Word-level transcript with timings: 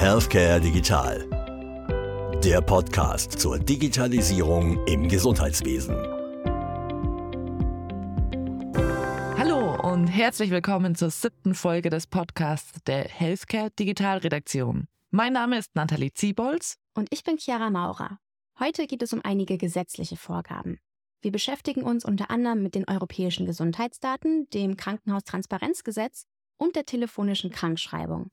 Healthcare 0.00 0.58
Digital. 0.58 1.28
Der 2.42 2.62
Podcast 2.62 3.32
zur 3.32 3.58
Digitalisierung 3.58 4.82
im 4.86 5.06
Gesundheitswesen. 5.06 5.94
Hallo 9.36 9.78
und 9.86 10.06
herzlich 10.06 10.50
willkommen 10.50 10.94
zur 10.94 11.10
siebten 11.10 11.54
Folge 11.54 11.90
des 11.90 12.06
Podcasts 12.06 12.82
der 12.84 13.04
Healthcare 13.04 13.70
Digital 13.72 14.16
Redaktion. 14.16 14.88
Mein 15.10 15.34
Name 15.34 15.58
ist 15.58 15.74
Nathalie 15.74 16.14
Ziebolz. 16.14 16.78
Und 16.94 17.08
ich 17.12 17.22
bin 17.22 17.36
Chiara 17.36 17.68
Maurer. 17.68 18.20
Heute 18.58 18.86
geht 18.86 19.02
es 19.02 19.12
um 19.12 19.20
einige 19.22 19.58
gesetzliche 19.58 20.16
Vorgaben. 20.16 20.78
Wir 21.20 21.30
beschäftigen 21.30 21.82
uns 21.82 22.06
unter 22.06 22.30
anderem 22.30 22.62
mit 22.62 22.74
den 22.74 22.88
europäischen 22.88 23.44
Gesundheitsdaten, 23.44 24.48
dem 24.54 24.78
Krankenhaustransparenzgesetz 24.78 26.24
und 26.56 26.74
der 26.74 26.86
telefonischen 26.86 27.50
Krankschreibung. 27.50 28.30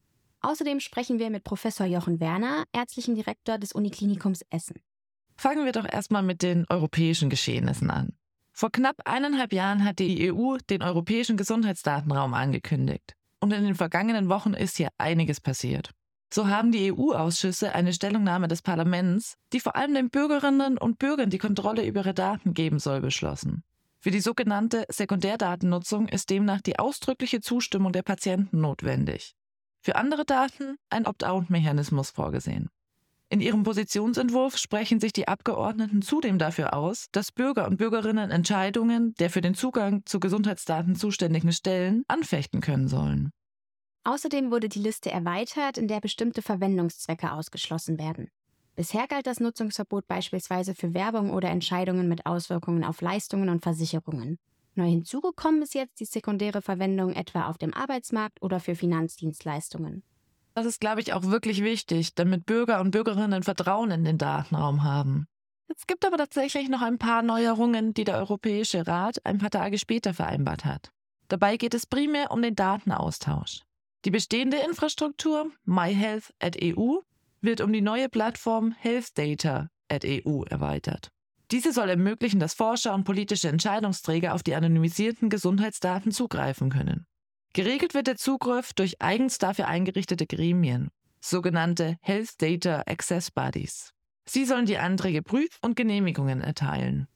Außerdem 0.48 0.79
sprechen 0.79 1.20
wir 1.20 1.29
mit 1.29 1.43
Professor 1.43 1.86
Jochen 1.86 2.21
Werner, 2.21 2.64
ärztlichem 2.71 3.15
Direktor 3.15 3.57
des 3.57 3.74
Uniklinikums 3.74 4.46
Essen. 4.50 4.78
Fangen 5.36 5.65
wir 5.65 5.74
doch 5.74 5.83
erstmal 5.83 6.24
mit 6.24 6.42
den 6.42 6.65
europäischen 6.69 7.29
Geschehnissen 7.29 7.89
an. 7.89 8.14
Vor 8.54 8.71
knapp 8.71 8.96
eineinhalb 9.04 9.52
Jahren 9.52 9.83
hat 9.83 10.00
die 10.00 10.32
EU 10.32 10.55
den 10.69 10.83
europäischen 10.83 11.36
Gesundheitsdatenraum 11.36 12.33
angekündigt. 12.33 13.11
Und 13.41 13.52
in 13.52 13.65
den 13.65 13.75
vergangenen 13.75 14.29
Wochen 14.29 14.54
ist 14.54 14.78
hier 14.78 14.88
einiges 14.97 15.41
passiert. 15.41 15.91
So 16.33 16.47
haben 16.47 16.71
die 16.71 16.93
EU-Ausschüsse 16.93 17.75
eine 17.75 17.91
Stellungnahme 17.91 18.47
des 18.47 18.61
Parlaments, 18.61 19.36
die 19.52 19.60
vor 19.60 19.75
allem 19.75 19.96
den 19.96 20.10
Bürgerinnen 20.10 20.77
und 20.77 20.97
Bürgern 20.97 21.29
die 21.29 21.39
Kontrolle 21.39 21.86
über 21.86 22.00
ihre 22.00 22.14
Daten 22.14 22.54
geben 22.54 22.79
soll, 22.79 23.02
beschlossen. 23.02 23.66
Für 24.00 24.11
die 24.11 24.21
sogenannte 24.21 24.86
Sekundärdatennutzung 24.88 26.07
ist 26.07 26.29
demnach 26.29 26.61
die 26.61 26.79
ausdrückliche 26.79 27.41
Zustimmung 27.41 27.91
der 27.91 28.04
Patienten 28.04 28.61
notwendig. 28.61 29.36
Für 29.87 29.96
andere 29.96 30.25
Daten 30.25 30.77
ein 30.89 31.05
Opt-out-Mechanismus 31.05 32.09
vorgesehen. 32.09 32.67
In 33.30 33.39
ihrem 33.39 33.64
Positionsentwurf 33.64 34.57
sprechen 34.57 34.99
sich 34.99 35.13
die 35.13 35.30
Abgeordneten 35.30 36.02
zudem 36.02 36.38
dafür 36.38 36.73
aus, 36.73 37.05
dass 37.13 37.31
Bürger 37.31 37.66
und 37.66 37.77
Bürgerinnen 37.77 38.30
Entscheidungen 38.30 39.13
der 39.13 39.30
für 39.30 39.39
den 39.39 39.55
Zugang 39.55 40.05
zu 40.05 40.19
Gesundheitsdaten 40.19 40.97
zuständigen 40.97 41.53
Stellen 41.53 42.03
anfechten 42.09 42.59
können 42.59 42.89
sollen. 42.89 43.31
Außerdem 44.03 44.52
wurde 44.52 44.67
die 44.67 44.80
Liste 44.80 45.09
erweitert, 45.09 45.77
in 45.77 45.88
der 45.88 46.02
bestimmte 46.02 46.41
Verwendungszwecke 46.41 47.31
ausgeschlossen 47.31 47.97
werden. 47.97 48.27
Bisher 48.75 49.08
galt 49.08 49.25
das 49.25 49.39
Nutzungsverbot 49.39 50.05
beispielsweise 50.05 50.75
für 50.75 50.93
Werbung 50.93 51.31
oder 51.31 51.49
Entscheidungen 51.49 52.09
mit 52.09 52.25
Auswirkungen 52.25 52.83
auf 52.83 52.99
Leistungen 52.99 53.47
und 53.47 53.63
Versicherungen. 53.63 54.38
Neu 54.78 54.88
hinzugekommen 54.88 55.61
ist 55.61 55.73
jetzt 55.73 56.00
die 56.00 56.06
sekundäre 56.06 56.61
Verwendung 56.61 57.14
etwa 57.14 57.47
auf 57.47 57.58
dem 57.58 57.73
Arbeitsmarkt 57.73 58.42
oder 58.42 58.59
für 58.59 58.75
Finanzdienstleistungen. 58.75 60.03
Das 60.53 60.66
ist, 60.66 60.80
glaube 60.80 61.02
ich, 61.02 61.14
auch 61.14 61.23
wirklich 61.23 61.64
wichtig, 61.64 62.16
damit 62.16 62.45
Bürger 62.45 62.81
und 62.81 62.92
Bürgerinnen 62.92 63.44
Vertrauen 63.44 63.92
in 63.92 64.03
den 64.03 64.17
Datenraum 64.17 64.83
haben. 64.83 65.28
Es 65.67 65.86
gibt 65.86 66.05
aber 66.05 66.17
tatsächlich 66.17 66.70
noch 66.70 66.81
ein 66.81 66.98
paar 66.98 67.22
Neuerungen, 67.22 67.94
die 67.94 68.05
der 68.05 68.17
Europäische 68.17 68.88
Rat 68.88 69.23
ein 69.25 69.38
paar 69.38 69.50
Tage 69.50 69.78
später 69.78 70.14
vereinbart 70.14 70.66
hat. 70.66 70.92
Dabei 71.28 71.58
geht 71.58 71.73
es 71.73 71.86
primär 71.86 72.31
um 72.31 72.42
den 72.42 72.55
Datenaustausch. 72.55 73.64
Die 74.05 74.11
bestehende 74.11 74.58
Infrastruktur 74.58 75.52
MyHealth.eu 75.66 77.02
wird 77.42 77.61
um 77.61 77.73
die 77.73 77.81
neue 77.81 78.09
Plattform 78.09 78.73
HealthData.eu 78.80 80.44
erweitert. 80.44 81.11
Diese 81.51 81.71
soll 81.71 81.89
ermöglichen, 81.89 82.39
dass 82.39 82.53
Forscher 82.53 82.93
und 82.93 83.05
politische 83.05 83.47
Entscheidungsträger 83.47 84.33
auf 84.33 84.43
die 84.43 84.55
anonymisierten 84.55 85.29
Gesundheitsdaten 85.29 86.11
zugreifen 86.11 86.69
können. 86.69 87.05
Geregelt 87.53 87.93
wird 87.93 88.07
der 88.07 88.17
Zugriff 88.17 88.73
durch 88.73 89.01
eigens 89.01 89.37
dafür 89.37 89.67
eingerichtete 89.67 90.27
Gremien, 90.27 90.89
sogenannte 91.21 91.97
Health 92.01 92.41
Data 92.41 92.83
Access 92.85 93.31
Bodies. 93.31 93.93
Sie 94.27 94.45
sollen 94.45 94.65
die 94.65 94.77
Anträge 94.77 95.23
prüfen 95.23 95.57
und 95.61 95.75
Genehmigungen 95.75 96.41
erteilen. 96.41 97.07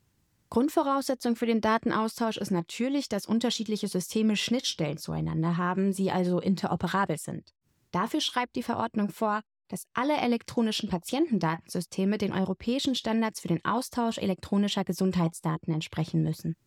Grundvoraussetzung 0.49 1.35
für 1.35 1.45
den 1.45 1.61
Datenaustausch 1.61 2.37
ist 2.37 2.51
natürlich, 2.51 3.09
dass 3.09 3.25
unterschiedliche 3.25 3.87
Systeme 3.87 4.35
Schnittstellen 4.35 4.97
zueinander 4.97 5.57
haben, 5.57 5.93
sie 5.93 6.11
also 6.11 6.39
interoperabel 6.39 7.17
sind. 7.17 7.53
Dafür 7.91 8.21
schreibt 8.21 8.55
die 8.55 8.63
Verordnung 8.63 9.09
vor, 9.09 9.41
dass 9.71 9.87
alle 9.93 10.17
elektronischen 10.17 10.89
Patientendatensysteme 10.89 12.17
den 12.17 12.33
europäischen 12.33 12.93
Standards 12.93 13.39
für 13.39 13.47
den 13.47 13.63
Austausch 13.63 14.17
elektronischer 14.17 14.83
Gesundheitsdaten 14.83 15.73
entsprechen 15.73 16.23
müssen. 16.23 16.57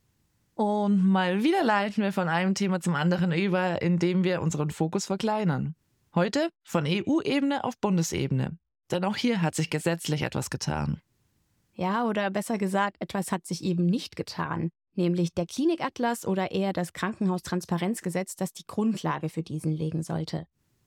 Und 0.55 1.05
mal 1.05 1.43
wieder 1.43 1.63
leiten 1.65 2.03
wir 2.03 2.13
von 2.13 2.29
einem 2.29 2.55
Thema 2.55 2.81
zum 2.81 2.95
anderen 2.95 3.33
über, 3.33 3.83
indem 3.83 4.25
wir 4.25 4.41
unseren 4.41 4.71
Fokus 4.71 5.07
verkleinern. 5.07 5.75
Heute 6.15 6.49
von 6.63 6.87
EU-Ebene 6.87 7.65
auf 7.65 7.77
Bundesebene. 7.79 8.57
Denn 8.91 9.05
auch 9.05 9.17
hier 9.17 9.43
hat 9.43 9.55
sich 9.55 9.69
gesetzlich 9.69 10.23
etwas 10.23 10.49
getan. 10.49 11.01
Ja, 11.75 12.07
oder 12.07 12.31
besser 12.31 12.57
gesagt, 12.57 12.97
etwas 13.01 13.33
hat 13.33 13.47
sich 13.47 13.65
eben 13.65 13.85
nicht 13.85 14.15
getan, 14.15 14.71
nämlich 14.95 15.35
der 15.35 15.47
Klinikatlas 15.47 16.25
oder 16.25 16.53
eher 16.53 16.73
das 16.73 16.93
Krankenhaustransparenzgesetz, 16.93 18.37
das 18.37 18.53
die 18.53 18.67
Grundlage 18.67 19.29
für 19.29 19.43
diesen 19.43 19.73
legen 19.73 20.05
sollte. 20.05 20.47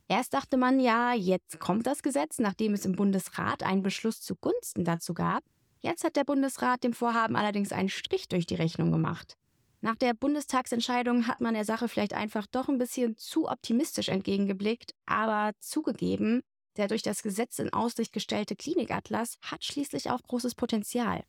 Erst 0.09 0.33
dachte 0.33 0.55
man, 0.55 0.79
ja, 0.79 1.13
jetzt 1.13 1.59
kommt 1.59 1.85
das 1.85 2.01
Gesetz, 2.01 2.39
nachdem 2.39 2.73
es 2.73 2.85
im 2.85 2.93
Bundesrat 2.93 3.63
einen 3.63 3.83
Beschluss 3.83 4.21
zugunsten 4.21 4.85
dazu 4.85 5.13
gab. 5.13 5.43
Jetzt 5.81 6.03
hat 6.03 6.15
der 6.15 6.23
Bundesrat 6.23 6.83
dem 6.83 6.93
Vorhaben 6.93 7.35
allerdings 7.35 7.71
einen 7.71 7.89
Strich 7.89 8.27
durch 8.29 8.45
die 8.45 8.55
Rechnung 8.55 8.91
gemacht. 8.91 9.37
Nach 9.81 9.95
der 9.95 10.13
Bundestagsentscheidung 10.13 11.27
hat 11.27 11.41
man 11.41 11.53
der 11.53 11.65
Sache 11.65 11.87
vielleicht 11.87 12.13
einfach 12.13 12.47
doch 12.47 12.67
ein 12.67 12.77
bisschen 12.77 13.15
zu 13.17 13.47
optimistisch 13.47 14.09
entgegengeblickt, 14.09 14.93
aber 15.05 15.51
zugegeben, 15.59 16.41
der 16.77 16.87
durch 16.87 17.03
das 17.03 17.21
Gesetz 17.21 17.59
in 17.59 17.73
Aussicht 17.73 18.13
gestellte 18.13 18.55
Klinikatlas 18.55 19.37
hat 19.41 19.63
schließlich 19.63 20.09
auch 20.09 20.23
großes 20.23 20.55
Potenzial. 20.55 21.23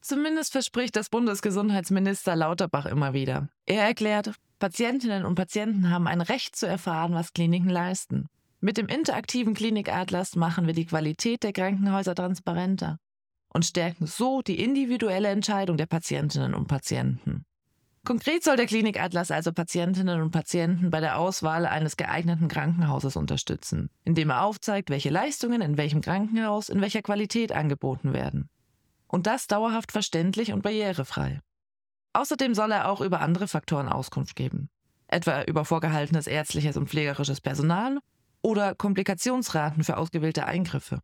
Zumindest 0.00 0.52
verspricht 0.52 0.94
das 0.94 1.08
Bundesgesundheitsminister 1.08 2.36
Lauterbach 2.36 2.86
immer 2.86 3.12
wieder. 3.12 3.48
Er 3.64 3.82
erklärt, 3.82 4.32
Patientinnen 4.58 5.26
und 5.26 5.34
Patienten 5.34 5.90
haben 5.90 6.06
ein 6.06 6.22
Recht 6.22 6.56
zu 6.56 6.66
erfahren, 6.66 7.12
was 7.12 7.32
Kliniken 7.34 7.68
leisten. 7.68 8.26
Mit 8.60 8.78
dem 8.78 8.86
interaktiven 8.86 9.52
Klinikatlas 9.52 10.34
machen 10.34 10.66
wir 10.66 10.72
die 10.72 10.86
Qualität 10.86 11.42
der 11.42 11.52
Krankenhäuser 11.52 12.14
transparenter 12.14 12.98
und 13.52 13.66
stärken 13.66 14.06
so 14.06 14.40
die 14.40 14.62
individuelle 14.62 15.28
Entscheidung 15.28 15.76
der 15.76 15.86
Patientinnen 15.86 16.54
und 16.54 16.68
Patienten. 16.68 17.44
Konkret 18.06 18.44
soll 18.44 18.56
der 18.56 18.66
Klinikatlas 18.66 19.30
also 19.30 19.52
Patientinnen 19.52 20.22
und 20.22 20.30
Patienten 20.30 20.90
bei 20.90 21.00
der 21.00 21.18
Auswahl 21.18 21.66
eines 21.66 21.96
geeigneten 21.96 22.48
Krankenhauses 22.48 23.16
unterstützen, 23.16 23.90
indem 24.04 24.30
er 24.30 24.42
aufzeigt, 24.42 24.90
welche 24.90 25.10
Leistungen 25.10 25.60
in 25.60 25.76
welchem 25.76 26.00
Krankenhaus 26.00 26.68
in 26.68 26.80
welcher 26.80 27.02
Qualität 27.02 27.52
angeboten 27.52 28.12
werden. 28.12 28.48
Und 29.08 29.26
das 29.26 29.48
dauerhaft 29.48 29.92
verständlich 29.92 30.52
und 30.52 30.62
barrierefrei. 30.62 31.40
Außerdem 32.16 32.54
soll 32.54 32.72
er 32.72 32.88
auch 32.88 33.02
über 33.02 33.20
andere 33.20 33.46
Faktoren 33.46 33.90
Auskunft 33.90 34.36
geben, 34.36 34.70
etwa 35.06 35.42
über 35.42 35.66
vorgehaltenes 35.66 36.26
ärztliches 36.26 36.78
und 36.78 36.88
pflegerisches 36.88 37.42
Personal 37.42 37.98
oder 38.40 38.74
Komplikationsraten 38.74 39.84
für 39.84 39.98
ausgewählte 39.98 40.46
Eingriffe. 40.46 41.00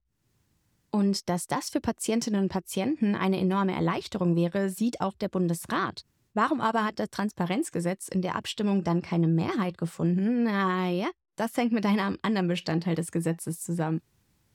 Und 0.91 1.29
dass 1.29 1.47
das 1.47 1.69
für 1.69 1.83
Patientinnen 1.83 2.41
und 2.41 2.49
Patienten 2.49 3.15
eine 3.15 3.39
enorme 3.39 3.75
Erleichterung 3.75 4.37
wäre, 4.37 4.71
sieht 4.71 5.03
auch 5.03 5.13
der 5.13 5.29
Bundesrat. 5.29 6.07
Warum 6.33 6.63
aber 6.63 6.83
hat 6.83 6.99
das 6.99 7.11
Transparenzgesetz 7.11 8.09
in 8.09 8.23
der 8.23 8.35
Abstimmung 8.35 8.83
dann 8.83 9.03
keine 9.03 9.29
Mehrheit 9.29 9.77
gefunden? 9.77 10.45
Naja, 10.45 11.11
das 11.37 11.55
hängt 11.59 11.73
mit 11.73 11.85
einem 11.85 12.17
anderen 12.23 12.49
Bestandteil 12.49 12.95
des 12.95 13.13
Gesetzes 13.13 13.61
zusammen. 13.61 14.01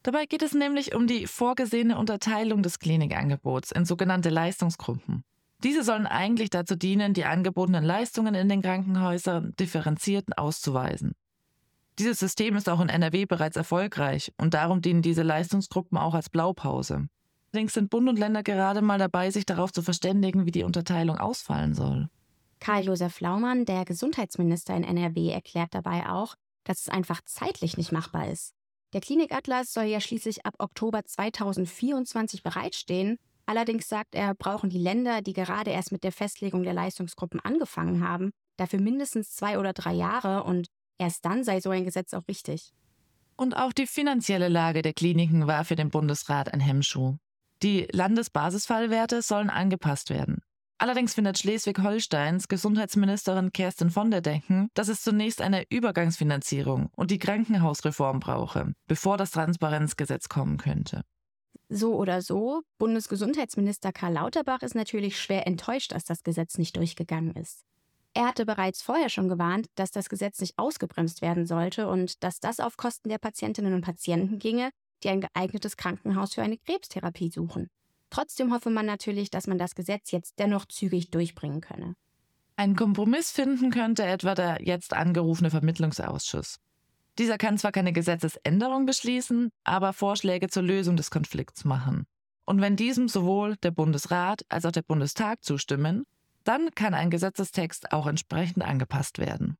Dabei 0.01 0.25
geht 0.25 0.41
es 0.41 0.55
nämlich 0.55 0.95
um 0.95 1.05
die 1.05 1.27
vorgesehene 1.27 1.99
Unterteilung 1.99 2.63
des 2.63 2.79
Klinikangebots 2.79 3.71
in 3.71 3.85
sogenannte 3.85 4.29
Leistungsgruppen. 4.29 5.23
Diese 5.63 5.83
sollen 5.83 6.05
eigentlich 6.05 6.49
dazu 6.49 6.75
dienen, 6.75 7.13
die 7.13 7.25
angebotenen 7.25 7.83
Leistungen 7.83 8.35
in 8.35 8.47
den 8.47 8.61
Krankenhäusern 8.61 9.55
differenziert 9.59 10.37
auszuweisen. 10.37 11.13
Dieses 11.97 12.19
System 12.19 12.55
ist 12.55 12.69
auch 12.69 12.79
in 12.79 12.89
NRW 12.89 13.25
bereits 13.25 13.57
erfolgreich 13.57 14.31
und 14.37 14.53
darum 14.53 14.81
dienen 14.81 15.01
diese 15.01 15.23
Leistungsgruppen 15.23 15.97
auch 15.97 16.13
als 16.13 16.29
Blaupause. 16.29 17.07
Allerdings 17.51 17.73
sind 17.73 17.89
Bund 17.89 18.07
und 18.07 18.19
Länder 18.19 18.43
gerade 18.43 18.83
mal 18.83 18.99
dabei, 18.99 19.31
sich 19.31 19.45
darauf 19.47 19.71
zu 19.71 19.81
verständigen, 19.81 20.45
wie 20.45 20.51
die 20.51 20.63
Unterteilung 20.63 21.17
ausfallen 21.17 21.73
soll. 21.73 22.07
Karl-Josef 22.59 23.19
Laumann, 23.19 23.65
der 23.65 23.83
Gesundheitsminister 23.85 24.75
in 24.75 24.83
NRW, 24.83 25.29
erklärt 25.29 25.73
dabei 25.73 26.07
auch, 26.07 26.35
dass 26.65 26.81
es 26.81 26.89
einfach 26.89 27.21
zeitlich 27.25 27.77
nicht 27.77 27.91
machbar 27.91 28.29
ist. 28.29 28.53
Der 28.93 29.01
Klinikatlas 29.01 29.73
soll 29.73 29.85
ja 29.85 29.99
schließlich 29.99 30.45
ab 30.45 30.55
Oktober 30.59 31.03
2024 31.03 32.43
bereitstehen. 32.43 33.17
Allerdings 33.47 33.87
sagt 33.87 34.13
er, 34.13 34.35
brauchen 34.35 34.69
die 34.69 34.77
Länder, 34.77 35.21
die 35.21 35.31
gerade 35.31 35.71
erst 35.71 35.93
mit 35.93 36.03
der 36.03 36.11
Festlegung 36.11 36.63
der 36.63 36.73
Leistungsgruppen 36.73 37.39
angefangen 37.39 38.05
haben, 38.05 38.31
dafür 38.57 38.81
mindestens 38.81 39.31
zwei 39.31 39.57
oder 39.57 39.71
drei 39.71 39.93
Jahre 39.93 40.43
und 40.43 40.67
erst 40.99 41.23
dann 41.23 41.45
sei 41.45 41.61
so 41.61 41.69
ein 41.69 41.85
Gesetz 41.85 42.13
auch 42.13 42.27
richtig. 42.27 42.73
Und 43.37 43.55
auch 43.55 43.71
die 43.71 43.87
finanzielle 43.87 44.49
Lage 44.49 44.81
der 44.81 44.93
Kliniken 44.93 45.47
war 45.47 45.63
für 45.63 45.77
den 45.77 45.89
Bundesrat 45.89 46.53
ein 46.53 46.59
Hemmschuh. 46.59 47.15
Die 47.63 47.87
Landesbasisfallwerte 47.91 49.21
sollen 49.21 49.49
angepasst 49.49 50.09
werden. 50.09 50.41
Allerdings 50.79 51.13
findet 51.13 51.39
Schleswig-Holsteins 51.39 52.49
Gesundheitsministerin 52.49 53.51
Kerstin 53.53 53.89
von 53.89 54.11
der 54.11 54.21
Denken, 54.21 54.67
dass 54.73 54.89
es 54.89 55.01
zunächst 55.01 55.41
eine 55.41 55.63
Übergangsfinanzierung 55.69 56.89
und 56.95 57.11
die 57.11 57.17
Krankenhausreform 57.17 58.19
brauche, 58.19 58.73
bevor 58.87 59.17
das 59.17 59.31
Transparenzgesetz 59.31 60.27
kommen 60.27 60.57
könnte. 60.57 61.01
So 61.69 61.95
oder 61.95 62.21
so, 62.21 62.61
Bundesgesundheitsminister 62.77 63.91
Karl 63.91 64.13
Lauterbach 64.13 64.61
ist 64.61 64.75
natürlich 64.75 65.19
schwer 65.19 65.45
enttäuscht, 65.45 65.91
dass 65.91 66.05
das 66.05 66.23
Gesetz 66.23 66.57
nicht 66.57 66.77
durchgegangen 66.77 67.35
ist. 67.35 67.65
Er 68.13 68.27
hatte 68.27 68.45
bereits 68.45 68.81
vorher 68.81 69.09
schon 69.09 69.27
gewarnt, 69.27 69.67
dass 69.75 69.91
das 69.91 70.09
Gesetz 70.09 70.39
nicht 70.39 70.57
ausgebremst 70.57 71.21
werden 71.21 71.45
sollte 71.45 71.87
und 71.87 72.23
dass 72.23 72.39
das 72.39 72.59
auf 72.59 72.77
Kosten 72.77 73.09
der 73.09 73.19
Patientinnen 73.19 73.73
und 73.73 73.81
Patienten 73.81 74.39
ginge, 74.39 74.71
die 75.03 75.09
ein 75.09 75.21
geeignetes 75.21 75.77
Krankenhaus 75.77 76.33
für 76.33 76.41
eine 76.41 76.57
Krebstherapie 76.57 77.29
suchen. 77.29 77.69
Trotzdem 78.09 78.53
hoffe 78.53 78.69
man 78.69 78.85
natürlich, 78.85 79.29
dass 79.29 79.47
man 79.47 79.57
das 79.57 79.75
Gesetz 79.75 80.11
jetzt 80.11 80.39
dennoch 80.39 80.65
zügig 80.65 81.11
durchbringen 81.11 81.61
könne. 81.61 81.95
Ein 82.55 82.75
Kompromiss 82.75 83.29
finden 83.29 83.69
könnte 83.69 84.03
etwa 84.03 84.33
der 84.33 84.63
jetzt 84.63 84.93
angerufene 84.93 85.51
Vermittlungsausschuss. 85.51 86.59
Dieser 87.17 87.37
kann 87.37 87.57
zwar 87.57 87.71
keine 87.71 87.93
Gesetzesänderung 87.93 88.85
beschließen, 88.85 89.49
aber 89.63 89.93
Vorschläge 89.93 90.49
zur 90.49 90.63
Lösung 90.63 90.95
des 90.97 91.09
Konflikts 91.09 91.65
machen. 91.65 92.05
Und 92.45 92.61
wenn 92.61 92.75
diesem 92.75 93.07
sowohl 93.07 93.57
der 93.57 93.71
Bundesrat 93.71 94.45
als 94.49 94.65
auch 94.65 94.71
der 94.71 94.83
Bundestag 94.83 95.43
zustimmen, 95.43 96.03
dann 96.43 96.71
kann 96.71 96.93
ein 96.93 97.09
Gesetzestext 97.09 97.91
auch 97.91 98.07
entsprechend 98.07 98.63
angepasst 98.63 99.19
werden. 99.19 99.57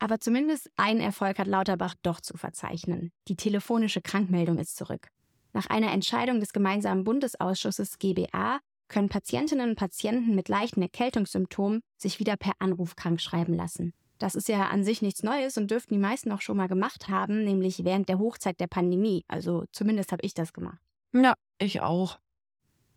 Aber 0.00 0.18
zumindest 0.18 0.70
ein 0.76 0.98
Erfolg 0.98 1.38
hat 1.38 1.46
Lauterbach 1.46 1.94
doch 2.02 2.20
zu 2.20 2.36
verzeichnen. 2.36 3.12
Die 3.28 3.36
telefonische 3.36 4.00
Krankmeldung 4.00 4.58
ist 4.58 4.76
zurück. 4.76 5.08
Nach 5.52 5.66
einer 5.66 5.92
Entscheidung 5.92 6.40
des 6.40 6.52
gemeinsamen 6.52 7.04
Bundesausschusses 7.04 7.98
GBA 7.98 8.60
können 8.88 9.08
Patientinnen 9.08 9.70
und 9.70 9.76
Patienten 9.76 10.34
mit 10.34 10.48
leichten 10.48 10.82
Erkältungssymptomen 10.82 11.80
sich 11.96 12.18
wieder 12.18 12.36
per 12.36 12.54
Anruf 12.58 12.96
krankschreiben 12.96 13.54
lassen. 13.54 13.92
Das 14.20 14.34
ist 14.34 14.48
ja 14.48 14.68
an 14.68 14.84
sich 14.84 15.00
nichts 15.00 15.22
Neues 15.22 15.56
und 15.56 15.70
dürften 15.70 15.94
die 15.94 16.00
meisten 16.00 16.30
auch 16.30 16.42
schon 16.42 16.58
mal 16.58 16.68
gemacht 16.68 17.08
haben, 17.08 17.42
nämlich 17.42 17.84
während 17.84 18.08
der 18.10 18.18
Hochzeit 18.18 18.60
der 18.60 18.66
Pandemie. 18.66 19.24
Also 19.28 19.64
zumindest 19.72 20.12
habe 20.12 20.22
ich 20.22 20.34
das 20.34 20.52
gemacht. 20.52 20.78
Ja, 21.14 21.34
ich 21.58 21.80
auch. 21.80 22.18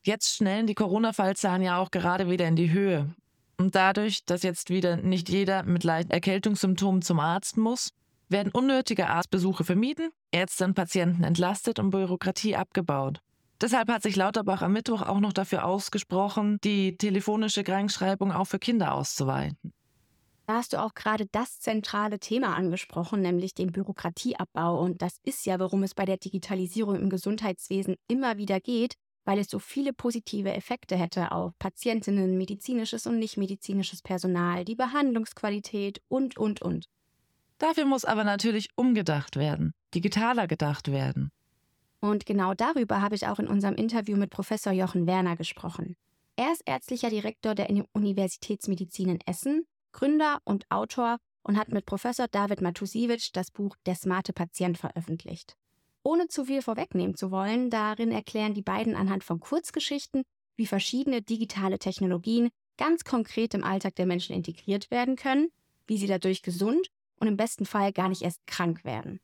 Jetzt 0.04 0.36
schnellen 0.36 0.68
die 0.68 0.76
Corona-Fallzahlen 0.76 1.62
ja 1.62 1.78
auch 1.78 1.92
gerade 1.92 2.30
wieder 2.30 2.46
in 2.46 2.58
die 2.58 2.72
Höhe. 2.72 3.16
Und 3.58 3.74
dadurch, 3.74 4.26
dass 4.26 4.44
jetzt 4.44 4.70
wieder 4.70 4.98
nicht 4.98 5.30
jeder 5.30 5.64
mit 5.64 5.86
leichten 5.86 6.12
Erkältungssymptomen 6.12 7.02
zum 7.02 7.22
Arzt 7.22 7.56
muss, 7.56 7.92
werden 8.28 8.52
unnötige 8.52 9.08
Arztbesuche 9.08 9.64
vermieden, 9.64 10.10
Ärzte 10.32 10.66
und 10.66 10.74
Patienten 10.74 11.24
entlastet 11.24 11.80
und 11.80 11.92
Bürokratie 11.92 12.58
abgebaut. 12.58 13.22
Deshalb 13.62 13.90
hat 13.90 14.04
sich 14.04 14.18
Lauterbach 14.18 14.62
am 14.62 14.74
Mittwoch 14.74 15.04
auch 15.04 15.22
noch 15.22 15.32
dafür 15.32 15.64
ausgesprochen, 15.64 16.58
die 16.66 16.98
telefonische 16.98 17.64
Krankschreibung 17.64 18.34
auch 18.34 18.48
für 18.48 18.60
Kinder 18.60 18.94
auszuweiten. 18.94 19.72
Da 20.46 20.56
hast 20.56 20.74
du 20.74 20.82
auch 20.82 20.94
gerade 20.94 21.26
das 21.32 21.60
zentrale 21.60 22.20
Thema 22.20 22.56
angesprochen, 22.56 23.22
nämlich 23.22 23.54
den 23.54 23.72
Bürokratieabbau. 23.72 24.82
Und 24.82 25.02
das 25.02 25.20
ist 25.24 25.46
ja, 25.46 25.60
worum 25.60 25.84
es 25.84 25.96
bei 25.96 26.06
der 26.06 26.18
Digitalisierung 26.18 26.96
im 26.96 27.10
Gesundheitswesen 27.10 27.96
immer 28.08 28.38
wieder 28.38 28.60
geht, 28.60 28.96
weil 29.26 29.40
es 29.40 29.50
so 29.50 29.60
viele 29.60 29.94
positive 29.94 30.54
Effekte 30.54 30.98
hätte 30.98 31.32
auf 31.32 31.58
Patientinnen, 31.60 32.38
medizinisches 32.38 33.08
und 33.08 33.20
nichtmedizinisches 33.20 34.02
Personal, 34.02 34.66
die 34.66 34.76
Behandlungsqualität 34.76 36.02
und, 36.10 36.38
und, 36.38 36.62
und. 36.62 36.90
Dafür 37.58 37.86
muss 37.86 38.04
aber 38.04 38.26
natürlich 38.26 38.68
umgedacht 38.76 39.38
werden, 39.38 39.74
digitaler 39.96 40.48
gedacht 40.48 40.92
werden. 40.92 41.32
Und 42.02 42.26
genau 42.26 42.54
darüber 42.54 43.02
habe 43.02 43.16
ich 43.16 43.28
auch 43.28 43.40
in 43.40 43.48
unserem 43.48 43.76
Interview 43.76 44.18
mit 44.18 44.30
Professor 44.30 44.74
Jochen 44.74 45.08
Werner 45.08 45.38
gesprochen. 45.38 45.96
Er 46.36 46.52
ist 46.52 46.64
ärztlicher 46.66 47.10
Direktor 47.10 47.56
der 47.56 47.70
Universitätsmedizin 47.94 49.08
in 49.08 49.20
Essen, 49.26 49.66
Gründer 49.94 50.42
und 50.44 50.70
Autor 50.70 51.18
und 51.44 51.58
hat 51.58 51.70
mit 51.70 51.86
Professor 51.86 52.28
David 52.28 52.62
Matusiewicz 52.62 53.32
das 53.32 53.52
Buch 53.52 53.76
Der 53.86 53.96
smarte 53.96 54.34
Patient 54.34 54.78
veröffentlicht. 54.78 55.56
Ohne 56.04 56.28
zu 56.28 56.46
viel 56.46 56.62
vorwegnehmen 56.62 57.16
zu 57.16 57.32
wollen, 57.32 57.70
darin 57.70 58.12
erklären 58.12 58.54
die 58.54 58.62
beiden 58.62 58.96
anhand 58.96 59.24
von 59.24 59.40
Kurzgeschichten, 59.40 60.24
wie 60.56 60.66
verschiedene 60.66 61.22
digitale 61.22 61.80
Technologien 61.80 62.50
ganz 62.78 63.04
konkret 63.06 63.54
im 63.54 63.64
Alltag 63.64 63.96
der 63.96 64.06
Menschen 64.06 64.36
integriert 64.36 64.92
werden 64.92 65.16
können, 65.16 65.50
wie 65.88 65.98
sie 65.98 66.08
dadurch 66.08 66.42
gesund 66.42 66.88
und 67.20 67.28
im 67.28 67.38
besten 67.38 67.66
Fall 67.66 67.94
gar 67.94 68.10
nicht 68.10 68.22
erst 68.22 68.46
krank 68.48 68.84
werden. 68.84 69.20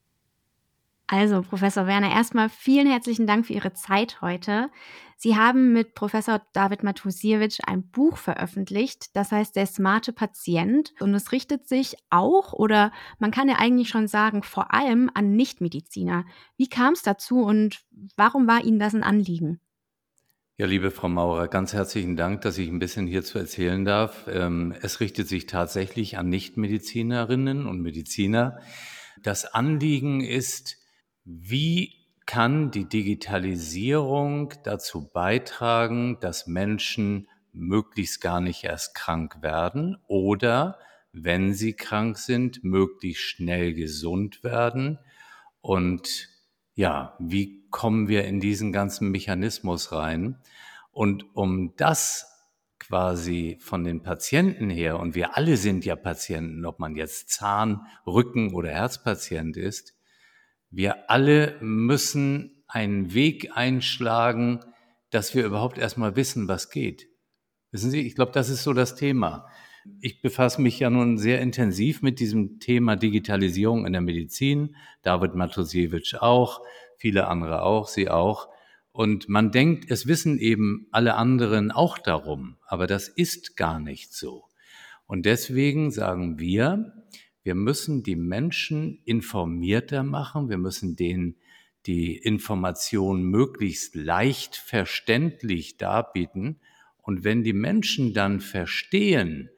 Also, 1.11 1.41
Professor 1.41 1.87
Werner, 1.87 2.11
erstmal 2.11 2.49
vielen 2.49 2.85
herzlichen 2.85 3.25
Dank 3.25 3.47
für 3.47 3.53
Ihre 3.53 3.73
Zeit 3.73 4.21
heute. 4.21 4.69
Sie 5.17 5.35
haben 5.35 5.73
mit 5.73 5.95
Professor 5.95 6.39
David 6.53 6.83
Matusiewicz 6.83 7.57
ein 7.65 7.89
Buch 7.89 8.15
veröffentlicht, 8.15 9.15
das 9.15 9.31
heißt 9.31 9.55
Der 9.55 9.65
smarte 9.65 10.13
Patient. 10.13 10.93
Und 10.99 11.15
es 11.15 11.31
richtet 11.31 11.67
sich 11.67 11.95
auch, 12.11 12.53
oder 12.53 12.91
man 13.17 13.31
kann 13.31 13.49
ja 13.49 13.55
eigentlich 13.57 13.89
schon 13.89 14.07
sagen, 14.07 14.43
vor 14.43 14.71
allem 14.71 15.09
an 15.15 15.35
Nichtmediziner. 15.35 16.25
Wie 16.57 16.69
kam 16.69 16.93
es 16.93 17.01
dazu 17.01 17.41
und 17.41 17.79
warum 18.15 18.47
war 18.47 18.63
Ihnen 18.63 18.77
das 18.77 18.93
ein 18.93 19.01
Anliegen? 19.01 19.59
Ja, 20.57 20.67
liebe 20.67 20.91
Frau 20.91 21.09
Maurer, 21.09 21.47
ganz 21.47 21.73
herzlichen 21.73 22.17
Dank, 22.17 22.41
dass 22.41 22.59
ich 22.59 22.69
ein 22.69 22.77
bisschen 22.77 23.07
hierzu 23.07 23.39
erzählen 23.39 23.83
darf. 23.83 24.27
Ähm, 24.31 24.75
es 24.79 24.99
richtet 24.99 25.27
sich 25.27 25.47
tatsächlich 25.47 26.19
an 26.19 26.29
Nichtmedizinerinnen 26.29 27.65
und 27.65 27.81
Mediziner. 27.81 28.59
Das 29.23 29.45
Anliegen 29.45 30.21
ist, 30.21 30.78
wie 31.31 31.93
kann 32.25 32.71
die 32.71 32.89
Digitalisierung 32.89 34.55
dazu 34.63 35.09
beitragen, 35.11 36.17
dass 36.21 36.47
Menschen 36.47 37.27
möglichst 37.53 38.19
gar 38.19 38.41
nicht 38.41 38.63
erst 38.63 38.95
krank 38.95 39.43
werden 39.43 39.97
oder, 40.07 40.79
wenn 41.11 41.53
sie 41.53 41.73
krank 41.73 42.17
sind, 42.17 42.63
möglichst 42.63 43.21
schnell 43.21 43.75
gesund 43.75 44.43
werden? 44.43 44.97
Und 45.61 46.29
ja, 46.73 47.15
wie 47.19 47.63
kommen 47.69 48.07
wir 48.07 48.25
in 48.25 48.39
diesen 48.39 48.71
ganzen 48.71 49.11
Mechanismus 49.11 49.91
rein? 49.91 50.39
Und 50.91 51.25
um 51.35 51.75
das 51.75 52.25
quasi 52.79 53.57
von 53.59 53.83
den 53.83 54.01
Patienten 54.01 54.71
her, 54.71 54.99
und 54.99 55.13
wir 55.13 55.37
alle 55.37 55.57
sind 55.57 55.85
ja 55.85 55.95
Patienten, 55.95 56.65
ob 56.65 56.79
man 56.79 56.95
jetzt 56.95 57.29
Zahn, 57.29 57.85
Rücken 58.07 58.55
oder 58.55 58.69
Herzpatient 58.69 59.57
ist, 59.57 59.98
wir 60.71 61.09
alle 61.09 61.57
müssen 61.61 62.63
einen 62.67 63.13
Weg 63.13 63.51
einschlagen, 63.55 64.59
dass 65.09 65.33
wir 65.33 65.45
überhaupt 65.45 65.77
erstmal 65.77 66.15
wissen, 66.15 66.47
was 66.47 66.69
geht. 66.69 67.07
Wissen 67.71 67.91
Sie, 67.91 68.01
ich 68.01 68.15
glaube, 68.15 68.31
das 68.31 68.49
ist 68.49 68.63
so 68.63 68.73
das 68.73 68.95
Thema. 68.95 69.47
Ich 70.01 70.21
befasse 70.21 70.61
mich 70.61 70.79
ja 70.79 70.89
nun 70.89 71.17
sehr 71.17 71.41
intensiv 71.41 72.01
mit 72.01 72.19
diesem 72.19 72.59
Thema 72.59 72.95
Digitalisierung 72.95 73.85
in 73.85 73.93
der 73.93 74.01
Medizin. 74.01 74.75
David 75.01 75.35
Matusiewicz 75.35 76.13
auch, 76.15 76.61
viele 76.97 77.27
andere 77.27 77.63
auch, 77.63 77.87
Sie 77.87 78.09
auch. 78.09 78.49
Und 78.91 79.29
man 79.29 79.51
denkt, 79.51 79.89
es 79.89 80.07
wissen 80.07 80.39
eben 80.39 80.87
alle 80.91 81.15
anderen 81.15 81.71
auch 81.71 81.97
darum, 81.97 82.57
aber 82.65 82.85
das 82.85 83.07
ist 83.07 83.55
gar 83.55 83.79
nicht 83.79 84.13
so. 84.13 84.45
Und 85.05 85.25
deswegen 85.25 85.89
sagen 85.89 86.37
wir, 86.37 86.93
wir 87.49 87.55
müssen 87.55 88.03
die 88.03 88.15
Menschen 88.15 89.01
informierter 89.05 90.03
machen. 90.03 90.49
Wir 90.49 90.59
müssen 90.59 90.95
denen 90.95 91.35
die 91.87 92.15
Information 92.15 93.23
möglichst 93.23 93.95
leicht 93.95 94.55
verständlich 94.55 95.77
darbieten. 95.77 96.59
Und 97.01 97.23
wenn 97.23 97.41
die 97.43 97.53
Menschen 97.53 98.13
dann 98.13 98.39
verstehen, 98.39 99.49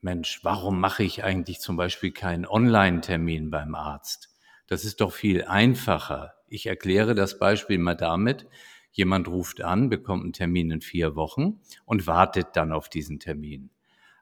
Mensch, 0.00 0.40
warum 0.42 0.80
mache 0.80 1.04
ich 1.04 1.22
eigentlich 1.22 1.60
zum 1.60 1.76
Beispiel 1.76 2.10
keinen 2.10 2.46
Online-Termin 2.46 3.48
beim 3.48 3.76
Arzt? 3.76 4.34
Das 4.66 4.84
ist 4.84 5.00
doch 5.00 5.12
viel 5.12 5.44
einfacher. 5.44 6.34
Ich 6.48 6.66
erkläre 6.66 7.14
das 7.14 7.38
Beispiel 7.38 7.78
mal 7.78 7.94
damit. 7.94 8.48
Jemand 8.90 9.28
ruft 9.28 9.60
an, 9.60 9.88
bekommt 9.88 10.24
einen 10.24 10.32
Termin 10.32 10.72
in 10.72 10.80
vier 10.80 11.14
Wochen 11.14 11.60
und 11.84 12.08
wartet 12.08 12.48
dann 12.54 12.72
auf 12.72 12.88
diesen 12.88 13.20
Termin. 13.20 13.70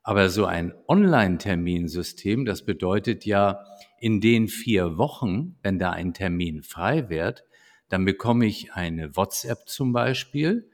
Aber 0.09 0.31
so 0.31 0.47
ein 0.47 0.73
Online-Terminsystem, 0.87 2.47
das 2.47 2.65
bedeutet 2.65 3.27
ja, 3.27 3.63
in 4.01 4.23
den 4.23 4.49
vier 4.49 4.97
Wochen, 4.97 5.57
wenn 5.63 5.79
da 5.79 5.91
ein 5.91 6.15
Termin 6.15 6.63
frei 6.63 7.11
wird, 7.11 7.45
dann 7.91 8.07
bekomme 8.07 8.47
ich 8.47 8.73
eine 8.73 9.15
WhatsApp 9.17 9.69
zum 9.69 9.93
Beispiel 9.93 10.71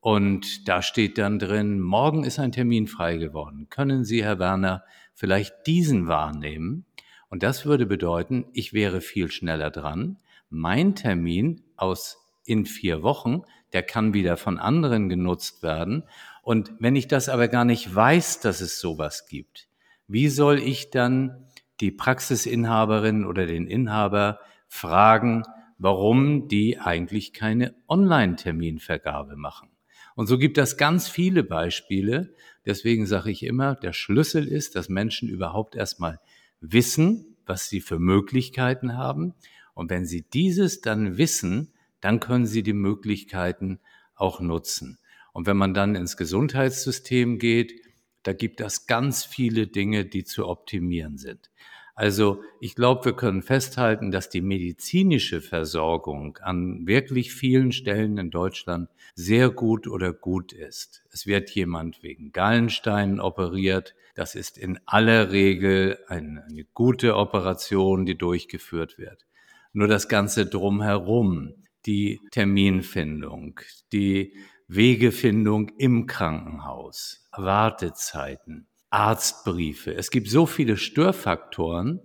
und 0.00 0.66
da 0.68 0.80
steht 0.80 1.18
dann 1.18 1.38
drin, 1.38 1.80
morgen 1.80 2.24
ist 2.24 2.38
ein 2.38 2.50
Termin 2.50 2.86
frei 2.86 3.18
geworden. 3.18 3.66
Können 3.68 4.04
Sie, 4.04 4.24
Herr 4.24 4.38
Werner, 4.38 4.84
vielleicht 5.12 5.66
diesen 5.66 6.06
wahrnehmen? 6.06 6.86
Und 7.28 7.42
das 7.42 7.66
würde 7.66 7.84
bedeuten, 7.84 8.46
ich 8.54 8.72
wäre 8.72 9.02
viel 9.02 9.30
schneller 9.30 9.70
dran. 9.70 10.16
Mein 10.48 10.94
Termin 10.94 11.62
aus 11.76 12.16
in 12.46 12.64
vier 12.64 13.02
Wochen, 13.02 13.42
der 13.74 13.82
kann 13.82 14.14
wieder 14.14 14.38
von 14.38 14.58
anderen 14.58 15.10
genutzt 15.10 15.62
werden 15.62 16.04
und 16.48 16.72
wenn 16.78 16.96
ich 16.96 17.08
das 17.08 17.28
aber 17.28 17.46
gar 17.46 17.66
nicht 17.66 17.94
weiß, 17.94 18.40
dass 18.40 18.62
es 18.62 18.80
sowas 18.80 19.26
gibt, 19.28 19.68
wie 20.06 20.30
soll 20.30 20.58
ich 20.58 20.88
dann 20.88 21.44
die 21.82 21.90
Praxisinhaberin 21.90 23.26
oder 23.26 23.44
den 23.44 23.66
Inhaber 23.66 24.40
fragen, 24.66 25.42
warum 25.76 26.48
die 26.48 26.78
eigentlich 26.78 27.34
keine 27.34 27.74
Online-Terminvergabe 27.86 29.36
machen? 29.36 29.68
Und 30.14 30.26
so 30.26 30.38
gibt 30.38 30.56
es 30.56 30.78
ganz 30.78 31.06
viele 31.06 31.44
Beispiele. 31.44 32.32
Deswegen 32.64 33.04
sage 33.04 33.30
ich 33.30 33.42
immer, 33.42 33.74
der 33.74 33.92
Schlüssel 33.92 34.48
ist, 34.48 34.74
dass 34.74 34.88
Menschen 34.88 35.28
überhaupt 35.28 35.76
erstmal 35.76 36.18
wissen, 36.62 37.36
was 37.44 37.68
sie 37.68 37.82
für 37.82 37.98
Möglichkeiten 37.98 38.96
haben. 38.96 39.34
Und 39.74 39.90
wenn 39.90 40.06
sie 40.06 40.22
dieses 40.22 40.80
dann 40.80 41.18
wissen, 41.18 41.74
dann 42.00 42.20
können 42.20 42.46
sie 42.46 42.62
die 42.62 42.72
Möglichkeiten 42.72 43.80
auch 44.14 44.40
nutzen. 44.40 44.98
Und 45.32 45.46
wenn 45.46 45.56
man 45.56 45.74
dann 45.74 45.94
ins 45.94 46.16
Gesundheitssystem 46.16 47.38
geht, 47.38 47.82
da 48.22 48.32
gibt 48.32 48.60
es 48.60 48.86
ganz 48.86 49.24
viele 49.24 49.66
Dinge, 49.66 50.04
die 50.04 50.24
zu 50.24 50.46
optimieren 50.46 51.18
sind. 51.18 51.50
Also 51.98 52.42
ich 52.60 52.76
glaube, 52.76 53.06
wir 53.06 53.12
können 53.14 53.42
festhalten, 53.42 54.12
dass 54.12 54.30
die 54.30 54.40
medizinische 54.40 55.40
Versorgung 55.40 56.36
an 56.42 56.86
wirklich 56.86 57.32
vielen 57.32 57.72
Stellen 57.72 58.18
in 58.18 58.30
Deutschland 58.30 58.88
sehr 59.16 59.50
gut 59.50 59.88
oder 59.88 60.12
gut 60.12 60.52
ist. 60.52 61.02
Es 61.10 61.26
wird 61.26 61.50
jemand 61.50 62.04
wegen 62.04 62.30
Gallensteinen 62.30 63.18
operiert. 63.18 63.96
Das 64.14 64.36
ist 64.36 64.58
in 64.58 64.78
aller 64.86 65.32
Regel 65.32 65.98
eine, 66.06 66.44
eine 66.44 66.64
gute 66.72 67.16
Operation, 67.16 68.06
die 68.06 68.16
durchgeführt 68.16 68.96
wird. 68.96 69.26
Nur 69.72 69.88
das 69.88 70.06
Ganze 70.06 70.46
drumherum, 70.46 71.54
die 71.84 72.20
Terminfindung, 72.30 73.58
die 73.92 74.34
Wegefindung 74.68 75.70
im 75.78 76.06
Krankenhaus, 76.06 77.26
Wartezeiten, 77.34 78.68
Arztbriefe. 78.90 79.94
Es 79.94 80.10
gibt 80.10 80.28
so 80.28 80.44
viele 80.44 80.76
Störfaktoren 80.76 82.00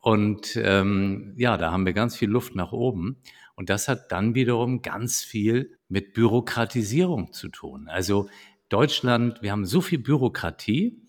und 0.00 0.56
ähm, 0.56 1.34
ja, 1.36 1.56
da 1.56 1.70
haben 1.70 1.86
wir 1.86 1.92
ganz 1.92 2.16
viel 2.16 2.28
Luft 2.28 2.56
nach 2.56 2.72
oben. 2.72 3.22
Und 3.54 3.70
das 3.70 3.86
hat 3.86 4.10
dann 4.10 4.34
wiederum 4.34 4.82
ganz 4.82 5.22
viel 5.22 5.78
mit 5.88 6.12
Bürokratisierung 6.12 7.32
zu 7.32 7.48
tun. 7.48 7.88
Also 7.88 8.28
Deutschland, 8.68 9.42
wir 9.42 9.52
haben 9.52 9.64
so 9.64 9.80
viel 9.80 9.98
Bürokratie 9.98 11.00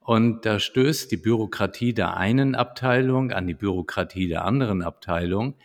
und 0.00 0.44
da 0.44 0.60
stößt 0.60 1.10
die 1.10 1.16
Bürokratie 1.16 1.94
der 1.94 2.16
einen 2.16 2.54
Abteilung 2.54 3.32
an 3.32 3.46
die 3.46 3.54
Bürokratie 3.54 4.28
der 4.28 4.44
anderen 4.44 4.82
Abteilung. 4.82 5.56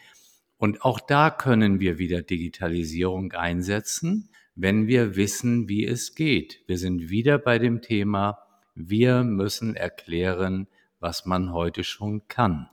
Und 0.57 0.83
auch 0.83 0.99
da 1.01 1.29
können 1.29 1.81
wir 1.81 1.97
wieder 1.97 2.21
Digitalisierung 2.21 3.33
einsetzen, 3.33 4.29
wenn 4.55 4.87
wir 4.87 5.15
wissen, 5.15 5.67
wie 5.67 5.85
es 5.85 6.15
geht. 6.15 6.61
Wir 6.67 6.77
sind 6.77 7.09
wieder 7.09 7.37
bei 7.37 7.59
dem 7.59 7.81
Thema 7.81 8.37
wir 8.75 9.23
müssen 9.23 9.75
erklären, 9.75 10.67
was 10.99 11.25
man 11.25 11.53
heute 11.53 11.83
schon 11.83 12.27
kann. 12.27 12.69